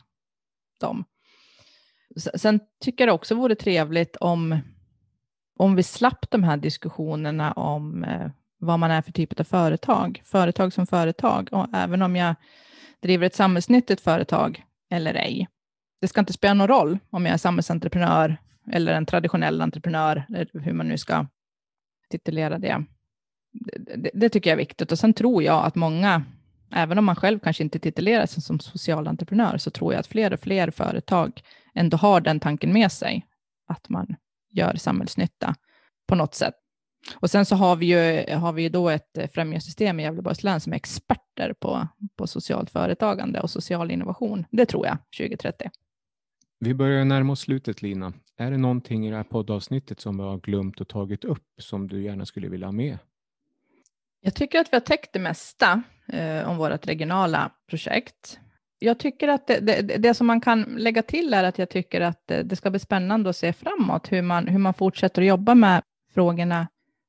dem. 0.80 1.06
Sen 2.36 2.60
tycker 2.80 3.04
jag 3.04 3.10
det 3.10 3.14
också 3.14 3.36
vore 3.36 3.56
trevligt 3.56 4.16
om, 4.16 4.60
om 5.58 5.76
vi 5.76 5.84
slapp 5.84 6.30
de 6.30 6.44
här 6.44 6.58
diskussionerna 6.58 7.52
om 7.52 8.04
eh, 8.04 8.28
vad 8.60 8.80
man 8.80 8.92
är 8.92 9.02
för 9.02 9.12
typ 9.12 9.40
av 9.40 9.44
företag. 9.44 10.22
Företag 10.26 10.74
som 10.74 10.88
företag. 10.88 11.50
Och 11.52 11.68
även 11.74 12.02
om 12.02 12.16
jag 12.16 12.36
driver 13.02 13.28
ett 13.28 13.36
samhällsnyttigt 13.36 14.02
företag 14.02 14.64
eller 14.90 15.14
ej. 15.14 15.48
Det 16.02 16.08
ska 16.08 16.20
inte 16.20 16.34
spela 16.34 16.54
någon 16.54 16.68
roll 16.68 17.00
om 17.10 17.26
jag 17.26 17.34
är 17.34 17.38
samhällsentreprenör 17.38 18.38
eller 18.72 18.94
en 18.94 19.06
traditionell 19.06 19.62
entreprenör, 19.62 20.26
eller 20.30 20.60
hur 20.60 20.74
man 20.74 20.88
nu 20.88 20.98
ska 20.98 21.28
titulera 22.10 22.58
det. 22.58 22.86
Det, 23.52 24.12
det 24.14 24.30
tycker 24.30 24.50
jag 24.50 24.56
är 24.56 24.66
viktigt. 24.66 24.92
Och 24.92 25.00
sen 25.00 25.14
tror 25.14 25.44
jag 25.44 25.66
att 25.66 25.76
många, 25.76 26.24
även 26.72 26.98
om 26.98 27.06
man 27.06 27.16
själv 27.16 27.40
kanske 27.40 27.64
inte 27.64 27.80
titulerar 27.80 28.26
sig 28.26 28.44
som 28.44 28.60
social 28.60 29.08
entreprenör, 29.08 29.58
så 29.58 29.72
tror 29.72 29.94
jag 29.94 30.00
att 30.00 30.08
fler 30.08 30.34
och 30.34 30.40
fler 30.40 30.72
företag 30.72 31.42
ändå 31.76 31.98
har 31.98 32.22
den 32.22 32.40
tanken 32.40 32.74
med 32.74 32.92
sig, 32.92 33.26
att 33.68 33.90
man 33.90 34.16
gör 34.54 34.76
samhällsnytta 34.76 35.56
på 36.08 36.16
något 36.16 36.36
sätt. 36.36 36.54
Och 37.16 37.30
sen 37.30 37.46
så 37.46 37.56
har 37.56 37.76
vi 37.76 37.86
ju, 37.86 38.34
har 38.36 38.54
vi 38.54 38.62
ju 38.62 38.70
då 38.70 38.90
ett 38.90 39.18
främjarsystem 39.34 40.00
i 40.00 40.04
Gävleborgs 40.04 40.44
län 40.44 40.60
som 40.60 40.74
är 40.74 40.78
experter 40.78 41.54
på, 41.60 41.88
på 42.18 42.28
socialt 42.28 42.70
företagande 42.70 43.40
och 43.40 43.50
social 43.50 43.92
innovation. 43.92 44.46
Det 44.52 44.66
tror 44.66 44.86
jag, 44.86 44.98
2030. 45.18 45.70
Vi 46.60 46.74
börjar 46.74 47.06
närma 47.06 47.34
oss 47.34 47.40
slutet, 47.40 47.82
Lina. 47.82 48.14
Är 48.38 48.52
det 48.52 48.58
någonting 48.58 49.08
i 49.08 49.10
det 49.10 49.16
här 49.16 49.24
poddavsnittet 49.24 50.00
som 50.00 50.18
vi 50.18 50.24
har 50.24 50.38
glömt 50.38 50.82
och 50.82 50.88
tagit 50.88 51.24
upp 51.24 51.48
som 51.58 51.88
du 51.88 52.04
gärna 52.04 52.26
skulle 52.26 52.50
vilja 52.50 52.68
ha 52.68 52.72
med? 52.72 52.98
Jag 54.22 54.36
tycker 54.36 54.60
att 54.60 54.68
vi 54.72 54.76
har 54.76 54.82
täckt 54.82 55.14
det 55.14 55.20
mesta 55.20 55.84
eh, 56.08 56.50
om 56.50 56.58
vårt 56.58 56.88
regionala 56.88 57.52
projekt. 57.70 58.40
Jag 58.84 58.98
tycker 58.98 59.28
att 59.28 59.48
det, 59.48 59.60
det, 59.60 59.82
det, 59.82 60.14
som 60.14 60.28
man 60.28 60.42
kan 60.42 60.62
lägga 60.62 61.04
till 61.04 61.34
är 61.34 61.44
att 61.44 61.58
jag 61.58 61.70
tycker 61.70 62.02
att 62.02 62.28
det 62.28 62.56
ska 62.56 62.70
bli 62.70 62.80
spännande 62.80 63.30
att 63.30 63.36
se 63.36 63.54
framåt 63.54 64.12
hur 64.12 64.22
man, 64.22 64.48
hur 64.48 64.60
man 64.60 64.74
fortsätter 64.74 65.22
att 65.22 65.28
jobba 65.28 65.56
med 65.56 65.82
frågorna 66.14 66.68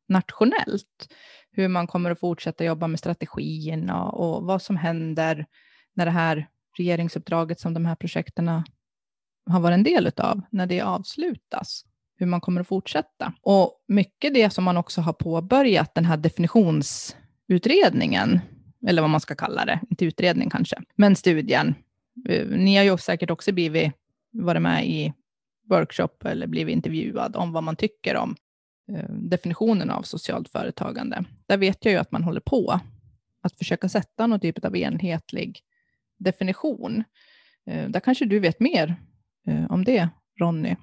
nationellt. 0.08 1.08
Hur 1.50 1.68
man 1.68 1.86
kommer 1.86 2.10
att 2.10 2.20
fortsätta 2.20 2.64
jobba 2.64 2.86
med 2.86 2.98
strategierna 2.98 4.04
och 4.04 4.44
vad 4.44 4.62
som 4.62 4.76
händer 4.76 5.46
när 5.94 6.04
det 6.04 6.10
här 6.10 6.48
regeringsuppdraget 6.78 7.60
som 7.60 7.74
de 7.74 7.84
här 7.84 7.94
projekten 7.94 8.48
har 9.50 9.60
varit 9.60 9.74
en 9.74 9.82
del 9.82 10.12
av, 10.16 10.40
när 10.50 10.66
det 10.66 10.80
avslutas 10.80 11.84
hur 12.16 12.26
man 12.26 12.40
kommer 12.40 12.60
att 12.60 12.68
fortsätta. 12.68 13.32
Och 13.42 13.84
mycket 13.88 14.34
det 14.34 14.50
som 14.50 14.64
man 14.64 14.76
också 14.76 15.00
har 15.00 15.12
påbörjat, 15.12 15.94
den 15.94 16.04
här 16.04 16.16
definitionsutredningen, 16.16 18.40
eller 18.86 19.02
vad 19.02 19.10
man 19.10 19.20
ska 19.20 19.34
kalla 19.34 19.64
det, 19.64 19.80
inte 19.90 20.04
utredning 20.04 20.50
kanske, 20.50 20.76
men 20.96 21.16
studien. 21.16 21.74
Eh, 22.28 22.46
ni 22.46 22.76
har 22.76 22.84
ju 22.84 22.98
säkert 22.98 23.30
också 23.30 23.52
blivit, 23.52 23.92
varit 24.32 24.62
med 24.62 24.86
i 24.86 25.12
workshop 25.68 26.24
eller 26.24 26.46
blivit 26.46 26.72
intervjuad 26.72 27.36
om 27.36 27.52
vad 27.52 27.62
man 27.62 27.76
tycker 27.76 28.16
om 28.16 28.36
eh, 28.92 29.10
definitionen 29.10 29.90
av 29.90 30.02
socialt 30.02 30.48
företagande. 30.48 31.24
Där 31.46 31.56
vet 31.56 31.84
jag 31.84 31.92
ju 31.92 31.98
att 31.98 32.12
man 32.12 32.24
håller 32.24 32.40
på 32.40 32.80
att 33.42 33.58
försöka 33.58 33.88
sätta 33.88 34.26
någon 34.26 34.40
typ 34.40 34.64
av 34.64 34.76
enhetlig 34.76 35.60
definition. 36.18 37.04
Eh, 37.66 37.88
där 37.88 38.00
kanske 38.00 38.24
du 38.24 38.38
vet 38.38 38.60
mer 38.60 38.96
om 39.68 39.84
det, 39.84 40.08
Ronny? 40.40 40.76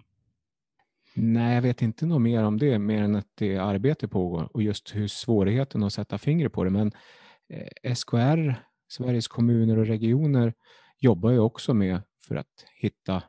Nej, 1.14 1.56
jag 1.56 1.62
vet 1.62 1.82
inte 1.82 2.06
något 2.06 2.22
mer 2.22 2.43
om 2.43 2.58
det, 2.58 2.80
mer 2.80 3.04
än 3.04 3.16
att 3.16 3.28
det 3.36 3.58
arbete 3.58 4.08
pågår 4.08 4.49
och 4.54 4.64
just 4.64 4.95
hur 4.95 5.08
svårigheten 5.08 5.84
att 5.84 5.93
sätta 5.93 6.18
fingret 6.18 6.54
på 6.54 6.64
det. 6.64 6.70
Men 6.70 6.91
SKR, 7.95 8.54
Sveriges 8.88 9.28
kommuner 9.28 9.78
och 9.78 9.86
regioner, 9.86 10.54
jobbar 10.99 11.32
ju 11.32 11.39
också 11.39 11.74
med 11.74 12.02
för 12.28 12.36
att 12.36 12.66
hitta 12.76 13.24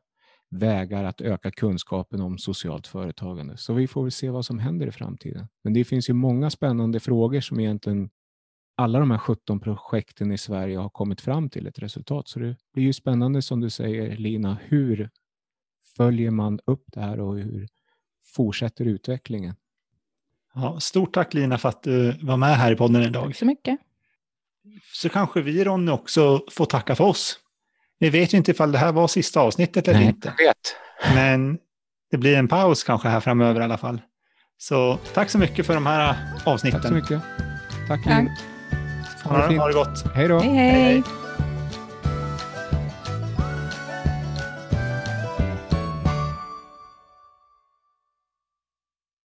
vägar 0.51 1.05
att 1.05 1.21
öka 1.21 1.51
kunskapen 1.51 2.21
om 2.21 2.39
socialt 2.39 2.87
företagande. 2.87 3.57
Så 3.57 3.75
vi 3.75 3.87
får 3.87 4.03
väl 4.03 4.13
se 4.13 4.31
vad 4.31 4.45
som 4.45 4.59
händer 4.59 4.87
i 4.87 4.91
framtiden. 4.91 5.49
Men 5.65 5.73
det 5.73 5.85
finns 5.85 6.11
ju 6.11 6.15
många 6.15 6.51
spännande 6.51 7.01
frågor 7.01 7.41
som 7.41 7.61
egentligen 7.61 8.11
alla 8.75 8.99
de 8.99 9.11
här 9.11 9.19
17 9.19 9.61
projekten 9.61 10.33
i 10.33 10.39
Sverige 10.39 10.79
har 10.79 10.89
kommit 10.89 11.21
fram 11.21 11.51
till 11.51 11.67
ett 11.67 11.79
resultat. 11.79 12.29
Så 12.29 12.39
det 12.39 12.57
blir 12.75 12.85
ju 12.85 12.93
spännande 12.93 13.43
som 13.43 13.61
du 13.61 13.71
säger 13.71 14.17
Lina, 14.17 14.59
hur 14.63 15.11
följer 15.97 16.31
man 16.31 16.61
upp 16.65 16.85
det 16.87 17.01
här 17.01 17.21
och 17.21 17.39
hur 17.39 17.69
fortsätter 18.37 18.85
utvecklingen? 18.85 19.55
Ja, 20.55 20.81
stort 20.81 21.15
tack 21.15 21.35
Lina 21.35 21.59
för 21.59 21.69
att 21.69 21.83
du 21.83 22.13
var 22.23 22.37
med 22.37 22.57
här 22.57 22.73
i 22.73 22.77
podden 22.77 23.03
idag. 23.03 23.25
Tack 23.25 23.37
så 23.37 23.47
mycket. 23.47 23.79
Så 24.93 25.09
kanske 25.09 25.41
vi 25.41 25.65
Ronny 25.65 25.93
också 25.93 26.41
får 26.51 26.67
tacka 26.67 26.95
för 26.95 27.05
oss. 27.05 27.39
Vi 27.99 28.11
vet 28.11 28.35
ju 28.35 28.39
inte 28.39 28.51
ifall 28.51 28.73
det 28.73 28.79
här 28.79 28.93
var 28.93 29.09
sista 29.09 29.41
avsnittet 29.41 29.89
eller 29.89 29.99
Nej, 29.99 30.09
inte. 30.09 30.35
Jag 30.39 30.47
vet. 30.47 30.77
Men 31.15 31.59
det 32.11 32.19
blir 32.19 32.37
en 32.37 32.49
paus 32.49 32.85
kanske 32.85 33.09
här 33.09 33.21
framöver 33.21 33.61
i 33.61 33.65
alla 33.65 33.79
fall. 33.79 34.01
Så 34.59 34.99
tack 35.15 35.31
så 35.31 35.39
mycket 35.39 35.67
för 35.67 35.75
de 35.75 35.87
här 35.87 36.17
avsnitten. 36.45 36.81
Tack 36.81 36.89
så 36.89 36.95
mycket. 36.95 37.23
Tack 37.89 38.05
Tack. 38.05 38.29
Ha, 39.25 39.57
ha 39.57 39.67
det 39.67 39.75
gott. 39.75 40.05
Hej 40.15 40.29
då. 40.29 40.39
hej. 40.39 40.51
Hej, 40.51 40.71
hej. 40.71 40.83
hej. 40.83 41.22